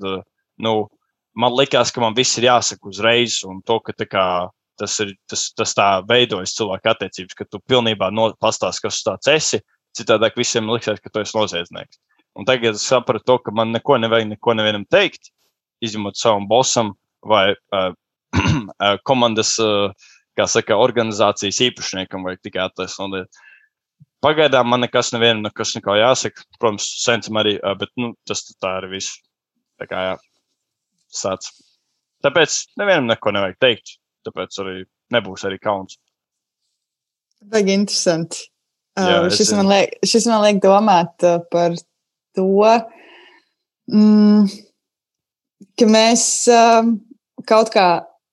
[0.65, 0.73] nu,
[1.39, 4.25] man likās, ka man viss ir jāsaka uzreiz, un to, ka kā,
[4.79, 9.09] tas, ir, tas, tas tā veidojas cilvēku attiecības, ka tu pilnībā no, pastāsti, kas tu
[9.09, 9.61] tāds esi,
[9.97, 11.99] citādāk visiem liksies, ka tu esi noziedznieks.
[12.39, 15.31] Un tagad es sapratu to, ka man neko nevajag neko nevienam teikt,
[15.83, 16.93] izņemot savam bosam
[17.25, 17.91] vai uh,
[19.09, 19.91] komandas uh,
[20.39, 23.39] kā saka, organizācijas īpašniekam vajag tikai attaisnot.
[24.23, 26.43] Pagaidām man nekas nevienam nekas neko jāsaka.
[26.59, 29.19] Protams, sencam arī, bet nu, tas tā arī viss.
[29.79, 30.15] Tā kā jā,
[31.15, 31.47] sāc.
[32.23, 33.95] Tāpēc nevienam neko nevajag teikt.
[34.29, 34.77] Tāpēc arī
[35.15, 35.97] nebūs arī kauns.
[37.49, 38.45] Baigi interesanti.
[38.99, 41.75] Jā, uh, šis, man liek, šis man liek domāt uh, par
[42.35, 42.47] to,
[43.89, 44.49] mm,
[45.79, 46.83] ka mēs uh,
[47.49, 47.87] kaut kā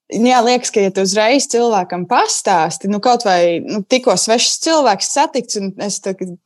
[0.07, 5.09] Jā, liekas, ka, ja tu uzreiz cilvēkam pastāsti, nu, kaut vai nu, tikko svešs cilvēks
[5.11, 5.97] satikts, un es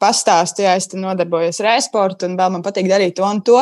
[0.02, 3.60] pastāstu, ja es nodarbojos ar e-sportu, un vēl man patīk darīt to un to,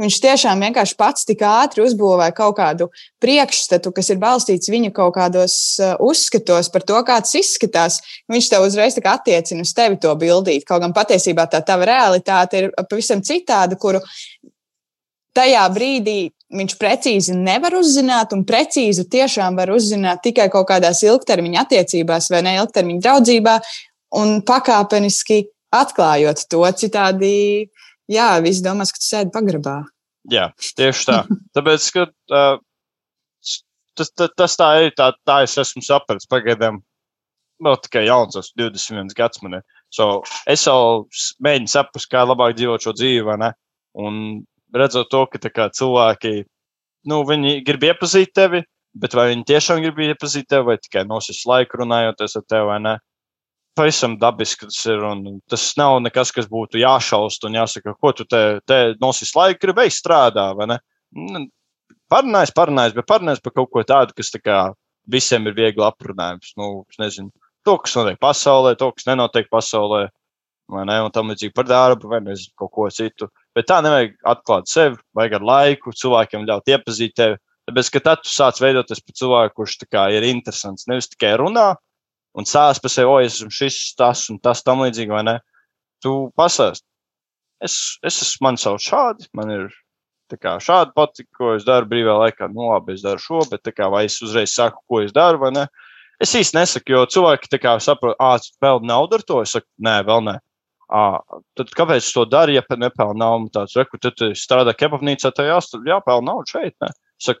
[0.00, 2.88] viņš tiešām vienkārši pats tik ātri uzbūvē kaut kādu
[3.20, 8.00] priekšstatu, kas ir balstīts viņa kaut kādos uh, uzskatos par to, kā tas izskatās.
[8.32, 10.64] Viņš tev uzreiz attiecina uz tevi to bildīt.
[10.64, 14.00] Kaut gan patiesībā tā tava realitāte ir pavisam citāda, kuru
[15.36, 21.64] tajā brīdī viņš precīzi nevar uzzināt, un precīzi tiešām var uzzināt tikai kaut kādās ilgtermiņa
[21.64, 23.56] attiecībās vai ne ilgtermiņa draudzībā,
[24.20, 25.42] un pakāpeniski
[25.72, 26.62] atklājot to.
[26.78, 27.32] Citādi,
[28.12, 29.80] jā, viss domās, ka tu sēdi pagrabā.
[30.30, 31.18] Jā, tieši tā.
[31.56, 32.60] Tāpēc, ka uh,
[33.98, 36.82] tas, tas, tas tā ir, tā, tā es esmu sapratis pagaidām.
[37.62, 39.66] Vēl tikai jauns, esmu 21 gads man ir.
[39.92, 41.04] So, es jau
[41.44, 43.50] mēģinu saprast, kā labāk dzīvot šo dzīvi, vai ne?
[44.02, 44.16] Un
[44.76, 46.42] redzot to, ka kā, cilvēki,
[47.10, 47.22] nu,
[47.66, 48.62] grib iepazīt tevi,
[48.94, 52.78] bet vai viņi tiešām grib iepazīt tevi, vai tikai nosis laiku runājoties ar tevi vai
[52.82, 52.98] ne.
[53.72, 55.00] Pavisam dabiski tas ir,
[55.48, 59.88] tas nav nekas, kas būtu jāšaust un jāsaka, ko tu te, te nosis laiku, gribi
[59.88, 60.78] strādā, vai ne?
[61.16, 61.46] Nu,
[62.12, 64.58] parunājis, parunājis, bet parunājis par kaut ko tādu, kas tā kā
[65.08, 66.52] visiem ir viegli aprunājums.
[66.60, 67.32] Nu, es nezinu,
[67.64, 70.06] to, kas notiek pasaulē, to, kas nenotiek pasaulē,
[70.72, 73.28] vai ne, un tam līdzīgi par darbu, vai nezinu, kaut ko citu.
[73.56, 77.36] Bet tā nevajag atklāt sevi, vajag ar laiku cilvēkiem ļaut iepazīt tevi.
[77.68, 80.88] Tāpēc, ka tad tu sāc veidoties par cilvēku, kurš kā, ir interesants.
[80.90, 81.74] Nevis tikai runā
[82.38, 85.36] un sāc par sevi, o, es esmu šis, tas un tas tam līdzīgi, vai ne?
[86.02, 86.84] Tu pasāst.
[87.62, 89.68] Es, es esmu, man sauc šādi, man ir
[90.40, 92.48] kā, šādi patīk, ko es daru brīvā laikā.
[92.50, 95.52] Nu, labi, es daru šo, bet kā, vai es uzreiz saku, ko es daru, vai
[95.54, 95.66] ne?
[96.22, 99.42] Es īsti nesaku, jo cilvēki saprot, ah, vēl naudu ar to.
[99.42, 100.38] Es saku, nē, vēl nē.
[100.92, 103.48] Tad kāpēc to dara, ja nepelnā naudu?
[103.54, 106.74] Tāds, reku, tad strādā kebabnīcā, tad jāstāv, jāpelnā naudu šeit.
[106.84, 106.90] Ne?
[107.22, 107.40] Saka,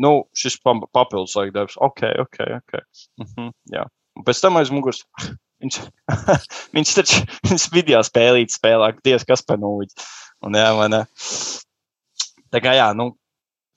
[0.00, 1.78] nu, šis papildus laika darbs.
[1.80, 2.82] Ok, ok, ok.
[3.20, 3.86] Mm -hmm, jā.
[4.18, 5.04] Un pēc tam aiz muguras.
[5.60, 5.76] Viņš,
[6.76, 7.16] viņš taču
[7.50, 9.92] viņš video spēlīt spēlē, diez kas par nūģi.
[10.48, 11.04] Un jā, man.
[12.50, 13.12] Tā kā jā, nu,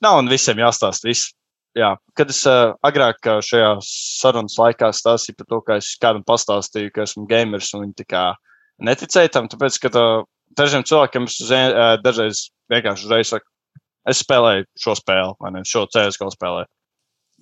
[0.00, 1.34] nav un visiem jāstāsta viss.
[1.74, 6.92] Jā, kad es uh, agrāk šajā sarunas laikā stāstīju par to, ka es kādam pastāstīju,
[6.94, 8.24] ka esmu gamers un viņi tā kā
[8.82, 10.04] neticēju tam, tāpēc, ka tā,
[10.58, 13.46] dažiem cilvēkiem es uzreiz, dažreiz vienkārši uzreiz saku,
[14.10, 16.70] es spēlēju šo spēli, vai ne, šo CSGO spēlēju.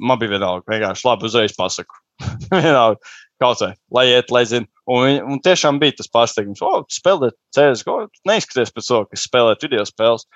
[0.03, 1.99] Man bija vienalga, vienkārši labi uzreiz pasaku.
[2.65, 3.13] vienalga.
[3.43, 4.71] Kaut vai, lai iet, lai zinātu.
[4.93, 7.97] Un, un tiešām bija tas pārsteigums, o, oh, spēlēt CSGO,
[8.29, 10.27] neizskaties pēc to, kas spēlē video spēles.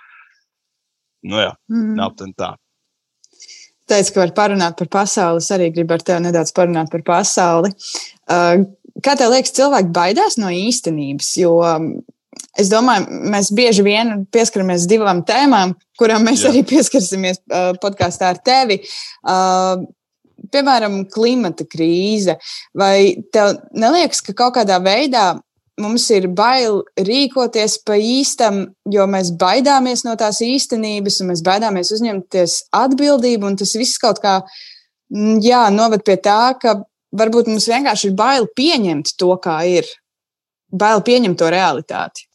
[1.27, 1.95] Nu jā, mm.
[1.99, 2.53] nav tā.
[3.87, 5.43] Teicu, ka var parunāt par pasauli.
[5.43, 7.71] Es arī gribu ar tevi nedaudz parunāt par pasauli.
[8.27, 8.67] Uh,
[9.05, 11.33] kā tev liekas, cilvēki baidās no īstenības?
[11.41, 11.91] Jo um,
[12.59, 16.53] es domāju, mēs bieži vien pieskaramies divām tēmām, kurām mēs Jā.
[16.53, 18.81] arī pieskarsimies uh, podkāstā ar tevi.
[19.27, 19.87] Uh,
[20.53, 22.37] piemēram, klimata krīze.
[22.77, 25.35] Vai tev neliekas, ka kaut kādā veidā
[25.81, 31.93] mums ir bail rīkoties pa īstam, jo mēs baidāmies no tās īstenības, un mēs baidāmies
[31.93, 34.39] uzņemties atbildību, un tas viss kaut kā
[35.13, 36.79] mm, jā, noved pie tā, ka
[37.19, 39.89] varbūt mums vienkārši ir bail pieņemt to, kā ir.
[40.73, 42.27] Bail pieņemt to realitāti.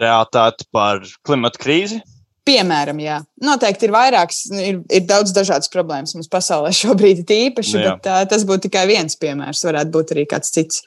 [0.00, 2.00] Realitāte par klimatu krīzi?
[2.44, 7.86] Piemēram, jā, noteikti ir vairākas, ir, ir daudz dažādas problēmas mums pasaulē šobrīd, īpaši, nu,
[7.86, 9.64] bet uh, tas būtu tikai viens piemērs.
[9.64, 10.82] Varētu būt arī kāds cits.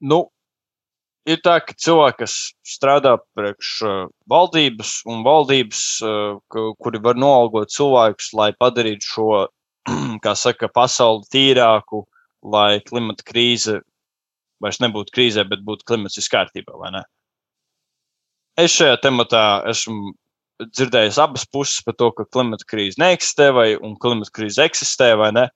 [0.00, 0.26] Nu,
[1.28, 2.36] ir tā, ka cilvēki, kas
[2.66, 3.72] strādā priekš
[4.30, 5.82] valdības un valdības,
[6.50, 9.30] kuri var noalgot cilvēkus, lai padarītu šo,
[10.24, 12.04] kā saka, pasauli tīrāku,
[12.42, 13.80] lai klimata krīze
[14.60, 17.04] vairs nebūtu krīzē, bet būtu klimats kārtībā, vai ne?
[18.60, 20.12] es šajā tematā esmu
[20.60, 23.68] dzirdējis abas puses par to, ka klimata krīze neeksistē vai
[24.02, 25.46] klimata krīze eksistē vai ne.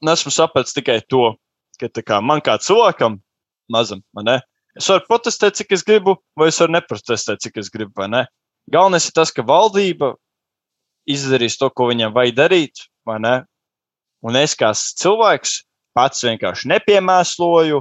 [0.00, 1.34] Un esmu sapratis tikai to,
[1.80, 3.18] ka kā, man kā cilvēkam,
[3.72, 4.38] mazam, ne,
[4.78, 8.06] es varu protestēt, cik es gribu, vai es varu neprotestēt, cik es gribu.
[8.70, 10.14] Galvenais ir tas, ka valdība
[11.10, 13.36] izdarīs to, ko viņam vajag darīt, vai ne?
[14.26, 15.60] Un es kā cilvēks
[15.96, 17.80] pats vienkārši nepiemēsloju,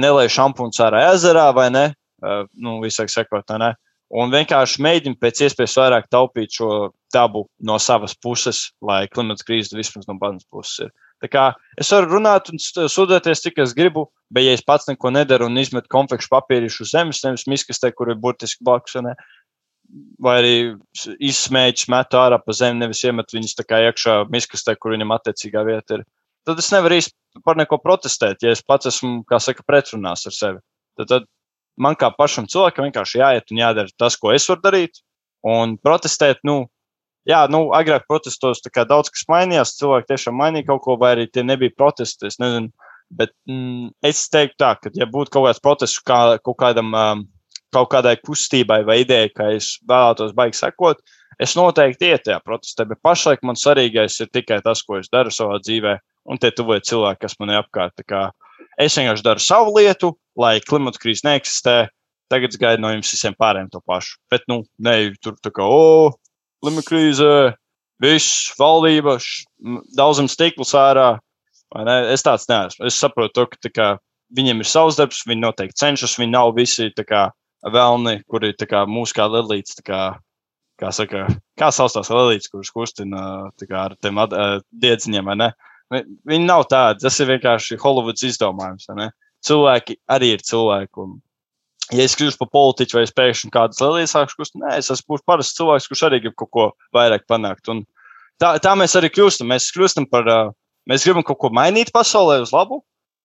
[0.00, 1.86] nelieku šampūnu ārā ezerā, vai ne?
[2.20, 3.72] Uh, nu, visāk sakot, ne?
[4.10, 9.76] Un vienkārši mēģina pēc iespējas vairāk taupīt šo dabu no savas puses, lai klimata krīze
[9.78, 10.90] vismaz no manas puses ir.
[11.22, 11.44] Tā kā
[11.78, 15.60] es varu runāt un sūdzēties, cik es gribu, bet ja es pats neko nedaru un
[15.60, 19.14] izmetu konfekšu papīrīšu uz zemes, nevis miskastē, kur ir burtiski blakus, ne?
[20.22, 20.54] Vai arī
[21.30, 25.64] izsmēķis metu ārā pa zemi, nevis iemet viņus tā kā iekšā miskastē, kur viņam attiecīgā
[25.66, 26.06] vieta ir.
[26.48, 30.36] Tad es nevaru īsti par neko protestēt, ja es pats esmu, kā saka, pretrunās ar
[30.36, 30.60] sevi.
[30.98, 31.28] Tad, tad
[31.80, 35.02] man kā pašam cilvēkam vienkārši jāiet un jādara tas, ko es varu darīt.
[35.46, 36.66] Un protestēt, nu,
[37.28, 41.44] jā, nu, agrāk protestos daudz kas mainījās, cilvēki tiešām mainīja kaut ko, vai arī tie
[41.46, 42.28] nebija protesti.
[42.28, 42.68] Es nezinu,
[43.10, 47.24] bet mm, es teiktu tā, ka, ja būtu kaut kāds protests kā, kaut kādam, um,
[47.74, 51.00] kaut kādai kustībai vai idejai, ka es vēlētos baigi sekot,
[51.40, 55.32] es noteikti ietu tajā protestē, bet pašlaik man svarīgais ir tikai tas, ko es daru
[55.34, 55.96] savā dzīvē,
[56.30, 58.02] un tie tuvie cilvēki, kas man ir apkārt.
[58.80, 61.88] Es vienkārši daru savu lietu, lai klimata krīze neeksistē.
[62.30, 64.18] Tagad es gaidu no jums visiem pārējiem to pašu.
[64.30, 66.12] Bet, nu, ne tur tā kā, o,
[66.62, 67.30] klimata krīze,
[68.00, 69.16] viss, valdība,
[69.98, 71.16] daudzam stiklus ārā.
[72.10, 72.86] Es tāds neesmu.
[72.86, 73.88] Es saprotu, to, ka kā,
[74.36, 77.28] viņiem ir savs darbs, viņi noteikti cenšas, viņi nav visi kā,
[77.66, 79.78] vēlni, kuri kā, mūsu kā lelīts.
[79.84, 80.18] Kā,
[80.80, 81.26] kā, saka,
[81.60, 83.24] kā sauc tās lelītes, kuras kustina
[83.60, 84.20] kā, ar tiem
[84.70, 85.50] diedziņiem, vai ne?
[85.90, 87.02] Viņi nav tādi.
[87.04, 88.86] Tas ir vienkārši Hollywoods izdomājums.
[89.46, 90.92] Cilvēki arī ir cilvēki.
[91.02, 91.16] Un,
[91.90, 95.18] ja es kļūšu par politiķu vai es pēkšņi kādas lietas sākšu kustināt, nē, es esmu
[95.26, 97.66] parasts cilvēks, kurš arī grib kaut ko vairāk panākt.
[97.72, 97.82] Un
[98.40, 99.50] tā, tā mēs arī kļūstam.
[99.50, 100.30] Mēs kļūstam par,
[100.90, 102.84] mēs gribam kaut ko mainīt pasaulē uz labu.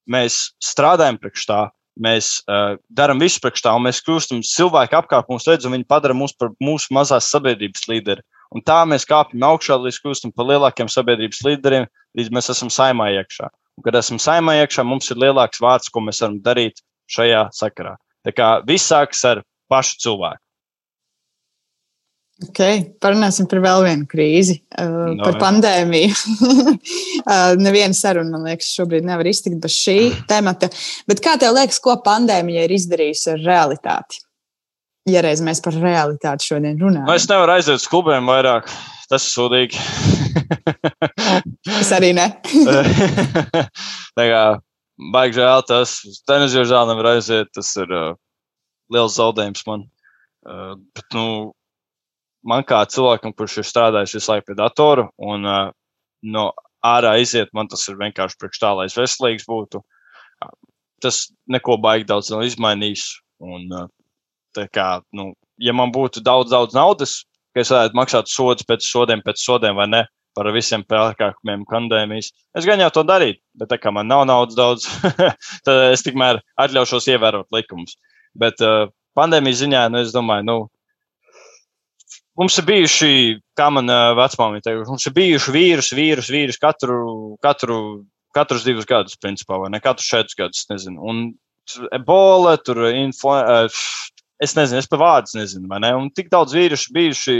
[0.10, 1.62] Mēs strādājam priekš tā,
[2.02, 5.88] mēs uh, darām visu priekš tā, un mēs kļūstam cilvēki apkārt mums redz, un viņi
[5.90, 8.26] padara mūs par mūsu mazās sabiedrības līderi.
[8.56, 11.88] Un tā mēs kāpjam augšā, līdz kļūstam par lielākiem sabiedrības līderiem,
[12.18, 13.50] līdz mēs esam saimā iekšā.
[13.76, 17.96] Un, kad esam saimā iekšā, mums ir lielāks vārds, ko mēs varam darīt šajā sakarā.
[18.26, 20.45] Tā kā viss sākas ar pašu cilvēku.
[22.44, 22.60] Ok,
[23.00, 26.12] parunāsim par vēl vienu krīzi, uh, no, par pandēmiju.
[27.24, 29.98] uh, neviena saruna, man liekas, šobrīd nevar iztikt bez šī
[30.32, 30.68] temata.
[31.08, 34.20] Bet kā tev liekas, ko pandēmija ir izdarījusi ar realitāti?
[35.08, 37.08] Ja reiz mēs par realitāti šodien runājam.
[37.14, 38.68] Es nevaru aiziet uz klubiem vairāk.
[39.08, 39.80] Tas ir sūdīgi.
[41.80, 42.32] es arī ne.
[44.18, 44.46] tā kā
[45.14, 47.52] baigi žēl, tas tenis jau žēl nevar aiziet.
[47.56, 48.16] Tas ir uh,
[48.92, 49.86] liels zaudējums man.
[50.46, 51.54] Uh, bet, nu,
[52.48, 55.68] man kā cilvēkam, kurš ir strādājis visu laiku pie datora un uh,
[56.24, 56.50] no
[56.86, 59.82] ārā iziet, man tas ir vienkārši priekš tā, lai es veselīgs būtu.
[61.04, 63.08] Tas neko baigi daudz nav izmainījis.
[63.46, 67.24] Un, uh, kā, nu, ja man būtu daudz, daudz naudas,
[67.54, 70.04] ka es varētu maksāt sodus pēc sodiem, pēc sodiem vai ne
[70.36, 72.34] par visiem pārkāpumiem pandēmijas.
[72.60, 74.88] Es gan jau to darītu, bet tā kā man nav naudas daudz,
[75.66, 77.96] tad es tikmēr atļaušos ievērot likumus.
[78.36, 80.58] Bet uh, pandēmijas ziņā, nu, es domāju, nu,
[82.40, 83.12] mums ir bijuši,
[83.58, 87.00] kā man vecmāmiņa teica, mums ir bijuši vīrus, vīrus, vīrus katru,
[87.44, 87.80] katru,
[88.36, 89.82] katrus divus gadus, principā, vai ne?
[89.84, 91.00] Katrus četrus gadus, nezinu.
[91.02, 91.24] Un
[91.96, 93.36] ebola, tur info,
[94.44, 95.94] es nezinu, es pa vārdus nezinu, vai ne?
[95.98, 97.38] Un tik daudz vīrusu bijuši,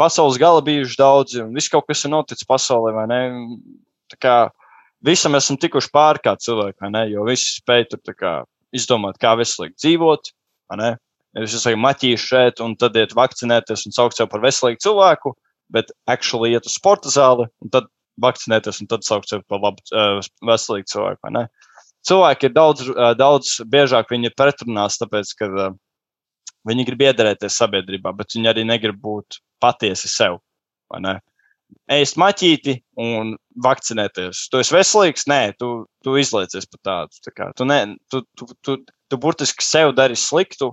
[0.00, 3.22] pasaules gala bijuši daudzi, un viss kaut kas ir noticis pasaulē, vai ne?
[4.12, 4.36] Tā kā
[5.04, 7.06] visam esam tikuši pāri kā cilvēki, vai ne?
[7.12, 8.34] Jo visi spēj tur kā,
[8.74, 10.34] izdomāt, kā veselīgi dzīvot,
[10.72, 10.92] vai ne?
[11.40, 15.32] Es esmu maķīšu šeit, un tad iet vakcinēties un saukt sev par veselīgu cilvēku,
[15.72, 17.88] bet actually iet uz sporta zāli, un tad
[18.20, 21.46] vakcinēties, un tad saukt sevi par labu, uh, veselīgu cilvēku.
[22.04, 25.74] Cilvēki ir daudz, uh, daudz biežāk viņi ir pretrunās, tāpēc, ka uh,
[26.68, 30.42] viņi grib iederēties sabiedrībā, bet viņi arī negrib būt patiesi sev
[31.92, 34.46] ēst maķīti un vakcinēties.
[34.52, 35.70] Tu esi veselīgs, nē, tu,
[36.04, 37.20] tu izlaicies par tādu.
[37.24, 38.76] Tā kā, tu, ne, tu, tu, tu,
[39.08, 40.72] tu burtiski sev dari sliktu,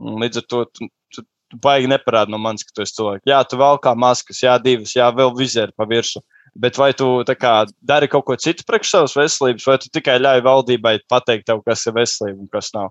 [0.00, 3.26] līdz ar to tu, tu, tu baigi neparādi no manis, ka tu esi cilvēks.
[3.28, 6.22] Jā, tu vēl kā maskas, jā, divas, jā, vēl vizēri pa virsmu.
[6.60, 7.06] Bet vai tu
[7.38, 7.54] kā,
[7.86, 11.86] dari kaut ko citu priekš savas veselības, vai tu tikai ļauj valdībai pateikt tev, kas
[11.86, 12.90] ir veselība un kas nav?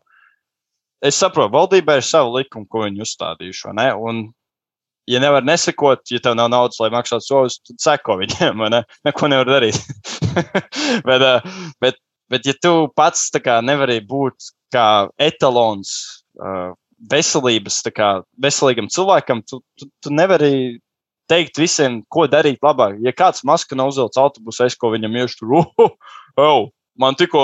[1.03, 3.73] Es saprotu, valdībai ir sava likuma, ko viņi uzstādījuši.
[3.99, 4.29] Un
[5.09, 8.83] ja nevar nesekot, ja tev nav naudas, lai maksātu soļus, tad seko viņiem, vai ne?
[9.07, 9.79] Neko nevar darīt.
[11.07, 11.47] bet, eh,
[11.81, 11.99] bet,
[12.31, 15.91] bet, ja tu pats kā, nevari būt kā etalons
[16.37, 16.75] uh,
[17.11, 18.09] veselības, kā,
[18.41, 20.79] veselīgam cilvēkam, tu, tu, tu nevari
[21.29, 22.97] teikt visiem, ko darīt labāk.
[23.05, 25.93] Ja kāds maska nav uzvilcis autobusā, es ko viņam iešu tur, uh,
[26.41, 26.67] oh,
[26.99, 27.43] man tikko,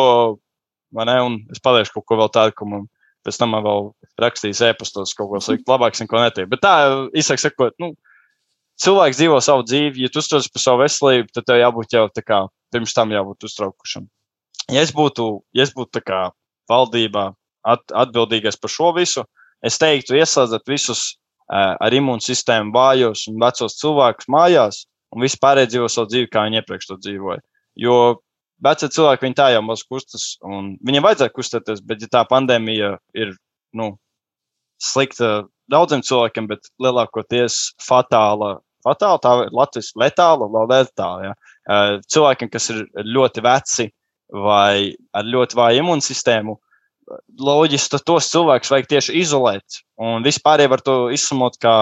[0.95, 2.89] vai ne, un es pateikšu kaut ko vēl tādu, ko man
[3.25, 3.87] pēc tam man vēl
[4.21, 6.49] rakstīs e-pastos kaut ko sliktu, labāks neko netiek.
[6.51, 6.75] Bet tā,
[7.17, 7.93] īsāk sakot, nu,
[8.81, 12.21] cilvēks dzīvo savu dzīvi, ja tu uztraucies par savu veselību, tad tev jābūt jau tā
[12.25, 12.43] kā
[12.73, 14.05] pirms tam jābūt uztraukušam.
[14.73, 16.21] Ja es būtu, ja es būtu tā kā
[16.69, 17.31] valdībā
[17.65, 19.25] at, atbildīgais par šo visu,
[19.65, 21.05] es teiktu, ieslēdzat visus
[21.49, 24.83] uh, ar imūnsistēmu vājos un vecos cilvēkus mājās
[25.15, 27.43] un vispār dzīvo savu dzīvi, kā viņi iepriekš to dzīvoja.
[27.79, 27.97] Jo
[28.63, 32.95] veci cilvēki, viņi tā jau maz kustas, un viņiem vajadzēja kustēties, bet ja tā pandēmija
[33.17, 33.33] ir
[33.75, 33.93] nu,
[34.81, 38.59] slikta daudziem cilvēkiem, bet lielākoties fatāla.
[38.85, 41.31] Fatāla, tā ir Latvijas letāla, letāla.
[41.31, 41.77] Ja.
[42.11, 43.87] Cilvēkiem, kas ir ļoti veci
[44.29, 46.53] vai ar ļoti vāju imūnsistēmu,
[47.39, 49.81] loģiski, tad tos cilvēkus vajag tieši izolēt.
[50.01, 51.75] Un vispār jau var to izsumot kā,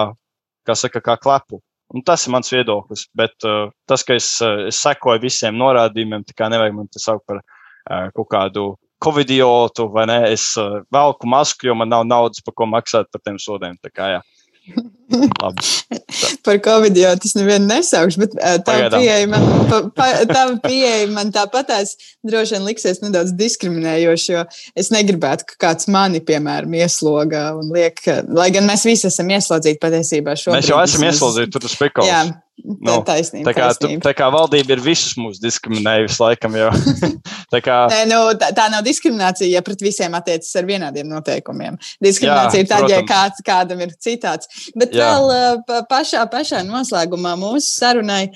[0.66, 1.60] kā, saka, kā klepu.
[1.94, 3.06] Un tas ir mans viedoklis.
[3.16, 7.02] Bet uh, tas, ka es, uh, es sekoju visiem norādījumiem, tā kā nevajag man te
[7.02, 8.66] saukt par uh, kaut kādu
[9.04, 10.18] covidiotu, vai ne?
[10.32, 13.76] Es uh, velku masku, jo man nav naudas, par ko maksāt par tiem sodiem.
[13.84, 14.22] Tā kā, jā.
[16.44, 21.08] Par covid jau tas nevienu nesaukšu, bet uh, tā pieeja man, pa, pa, tā pieeja
[21.12, 21.94] man tāpatās
[22.26, 24.44] droši vien liksies nedaudz diskriminējoši, jo
[24.80, 28.00] es negribētu, ka kāds mani, piemēram, iesloga un liek,
[28.32, 30.62] lai gan mēs visi esam ieslodzīti patiesībā šobrīd.
[30.62, 32.08] Mēs jau esam ieslodzīti, tur tas pekals.
[32.08, 32.22] Jā,
[32.62, 33.98] Nu, taisnība, tā, kā, taisnība.
[33.98, 36.68] Tu, tā kā valdība ir visus mūs diskriminējusi, laikam jau.
[37.52, 37.78] tā, kā...
[37.90, 41.76] Nē, nu, tā, tā nav diskriminācija, ja pret visiem attiecas ar vienādiem noteikumiem.
[42.04, 44.70] Diskriminācija Jā, ir tad, ja kāds, kādam ir citāds.
[44.78, 45.10] Bet Jā.
[45.10, 48.28] vēl pašā, pašā noslēgumā mūsu sarunai.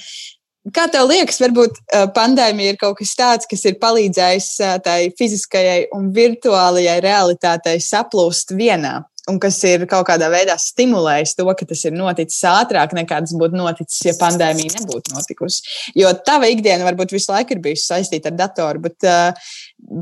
[0.74, 1.78] Kā tev liekas, varbūt
[2.16, 4.50] pandēmija ir kaut kas tāds, kas ir palīdzējis
[4.84, 8.98] tai fiziskajai un virtuālajai realitātei saplūst vienā?
[9.28, 13.34] Un kas ir kaut kādā veidā stimulējis to, ka tas ir noticis ātrāk nekā tas
[13.38, 15.62] būtu noticis, ja pandēmija nebūtu notikusi.
[15.98, 19.52] Jo tava ikdiena varbūt visu laiku ir bijusi saistīta ar datoru, bet, eh,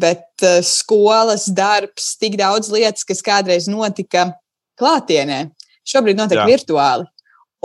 [0.05, 4.31] bet eh, skolas, darbs, tik daudz lietas, kas kādreiz notika
[4.81, 5.47] klātienē,
[5.87, 6.49] šobrīd notiek Jā.
[6.55, 7.11] virtuāli.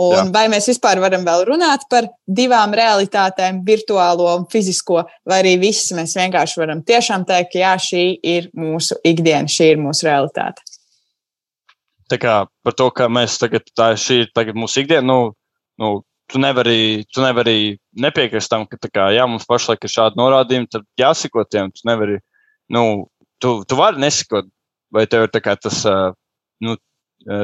[0.02, 0.22] Un Jā.
[0.34, 5.92] vai mēs vispār varam vēl runāt par divām realitātēm, virtuālo un fizisko, vai arī viss
[5.94, 10.64] mēs vienkārši varam tiešām teikt, ka jā, šī ir mūsu ikdiena, šī ir mūsu realitāte
[10.64, 10.71] tā
[12.20, 12.34] kā
[12.64, 15.32] par to, ka mēs tagad, tā šī ir tagad mūsu ikdiena, nu,
[15.80, 15.90] nu,
[16.32, 20.86] tu nevari, tu nevari nepiekrist tam, ka, kā, jā, mums pašlaik ir šādi norādījumi, tad
[21.00, 22.18] jāsako tiem, tu nevari,
[22.72, 23.06] nu,
[23.42, 24.48] tu, tu vari nesakot,
[24.92, 25.82] vai tev ir kā tas,
[26.62, 26.76] nu,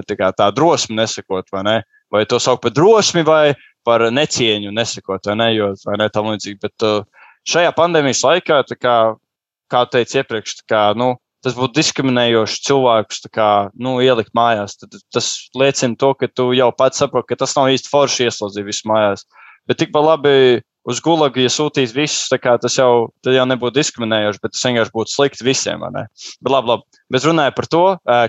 [0.09, 1.79] tā tā drosme nesakot, vai ne?
[2.13, 3.53] Vai to sauc par drosmi vai
[3.85, 6.87] par necieņu nesakot, vai ne, jo, vai ne, tam līdzīgi, bet
[7.49, 8.97] šajā pandēmijas laikā, kā,
[9.69, 11.15] kā teicu iepriekš, kā, nu,
[11.45, 14.79] tas būtu diskriminējoši cilvēkus kā, nu, ielikt mājās.
[14.81, 18.67] Tad, tas liecina to, ka tu jau pats saproti, ka tas nav īsti forši ieslodzīt
[18.67, 19.25] visu mājās.
[19.69, 20.35] Bet tikpat labi
[20.89, 25.13] uz gulagu, ja sūtīs visus, kā, tas jau, jau nebūtu diskriminējoši, bet tas vienkārši būtu
[25.13, 25.85] slikti visiem.
[25.93, 27.03] Bet, labi, labi.
[27.13, 27.85] Bet runājot par to,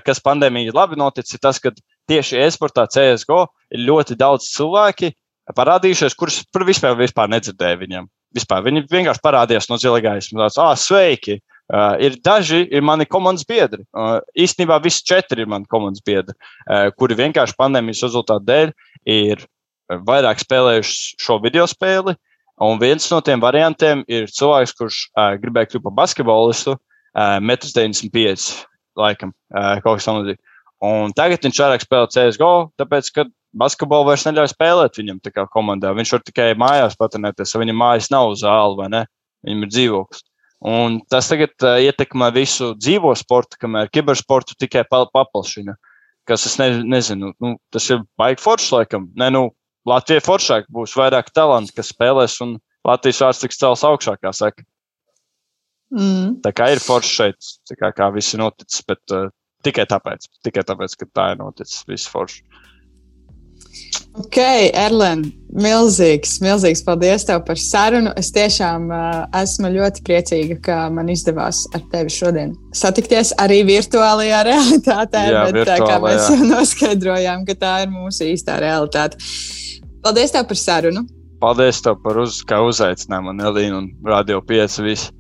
[0.06, 1.72] kas pandēmija labi noticis, tas, ka
[2.12, 5.14] tieši e-sportā CSGO ir ļoti daudz cilvēki
[5.56, 8.10] parādījušies, kurus vispār, vispār nedzirdēju viņam.
[8.36, 8.62] Vispār.
[8.66, 10.52] Viņi vienkārši parādījās no zila gaismas.
[10.54, 11.40] Tāds, ah, sveiki!
[11.70, 13.84] Uh, ir daži ir mani komandas biedri.
[13.94, 16.34] Uh, īstenībā visi četri ir mani komandas biedri,
[16.66, 18.72] uh, kuri vienkārši pandēmijas rezultātu dēļ
[19.14, 19.44] ir
[20.08, 22.16] vairāk spēlējuši šo video spēli.
[22.66, 28.10] Un viens no tiem variantiem ir cilvēks, kurš uh, gribēja kļūt par basketbolistu, uh, 1,95
[28.10, 28.64] m,
[29.00, 30.42] laikam, uh, kaut kas tamlīdzīgs.
[30.90, 33.28] Un tagad viņš vairāk spēlē CSGO, tāpēc, ka
[33.62, 35.94] basketbolu vairs neļauj spēlēt viņam tā kā komandā.
[35.96, 39.06] Viņš var tikai mājās patrenēties, jo viņam mājas nav zāle vai ne.
[39.46, 40.26] Viņam ir dzīvoklis.
[40.60, 45.78] Un tas tagad uh, ietekmē visu dzīvo sportu, kamēr kibersportu tikai paplašina.
[46.28, 49.08] Kas es ne, nezinu, nu, tas ir baigi foršs laikam.
[49.18, 49.48] Ne, nu,
[49.88, 54.66] Latvijai foršāk būs vairāk talanti, kas spēlēs, un Latvijas vārds tiks cels augšā, kā saka.
[55.96, 56.38] Mm.
[56.44, 57.50] Tā kā ir forši šeit,
[57.80, 59.32] kā, kā viss ir noticis, bet uh,
[59.66, 62.44] tikai tāpēc, tikai tāpēc, ka tā ir noticis, viss forši.
[64.20, 64.38] Ok,
[64.76, 65.22] Erlen,
[65.56, 68.12] milzīgs, milzīgs paldies tev par sarunu.
[68.20, 74.42] Es tiešām uh, esmu ļoti priecīga, ka man izdevās ar tevi šodien satikties arī virtuālajā
[74.50, 75.24] realitātē.
[75.32, 75.88] Jā, bet, virtuālajā.
[75.88, 79.22] kā mēs jau noskaidrojām, ka tā ir mūsu īstā realitāte.
[80.04, 81.06] Paldies tev par sarunu.
[81.40, 84.82] Paldies tev par uz, uzaicinājumu, Elīna un Radio 5.
[84.84, 85.14] Visu.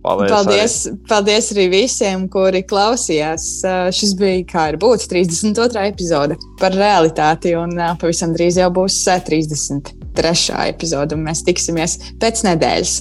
[0.00, 0.98] Paldies, paldies, arī.
[1.08, 3.48] paldies arī visiem, kuri klausījās.
[3.92, 5.82] Šis bija kā ir būt 32.
[5.90, 10.56] epizode par realitāti, un pavisam drīz jau būs 33.
[10.70, 12.94] epizode, un mēs tiksimies pēc nedēļas.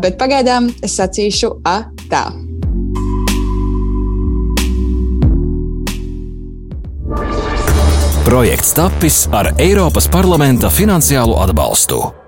[0.00, 2.24] Bet pagaidām es sacīšu A tā.
[8.24, 12.21] Projekts tapis ar Eiropas parlamenta finansiālo atbalstu.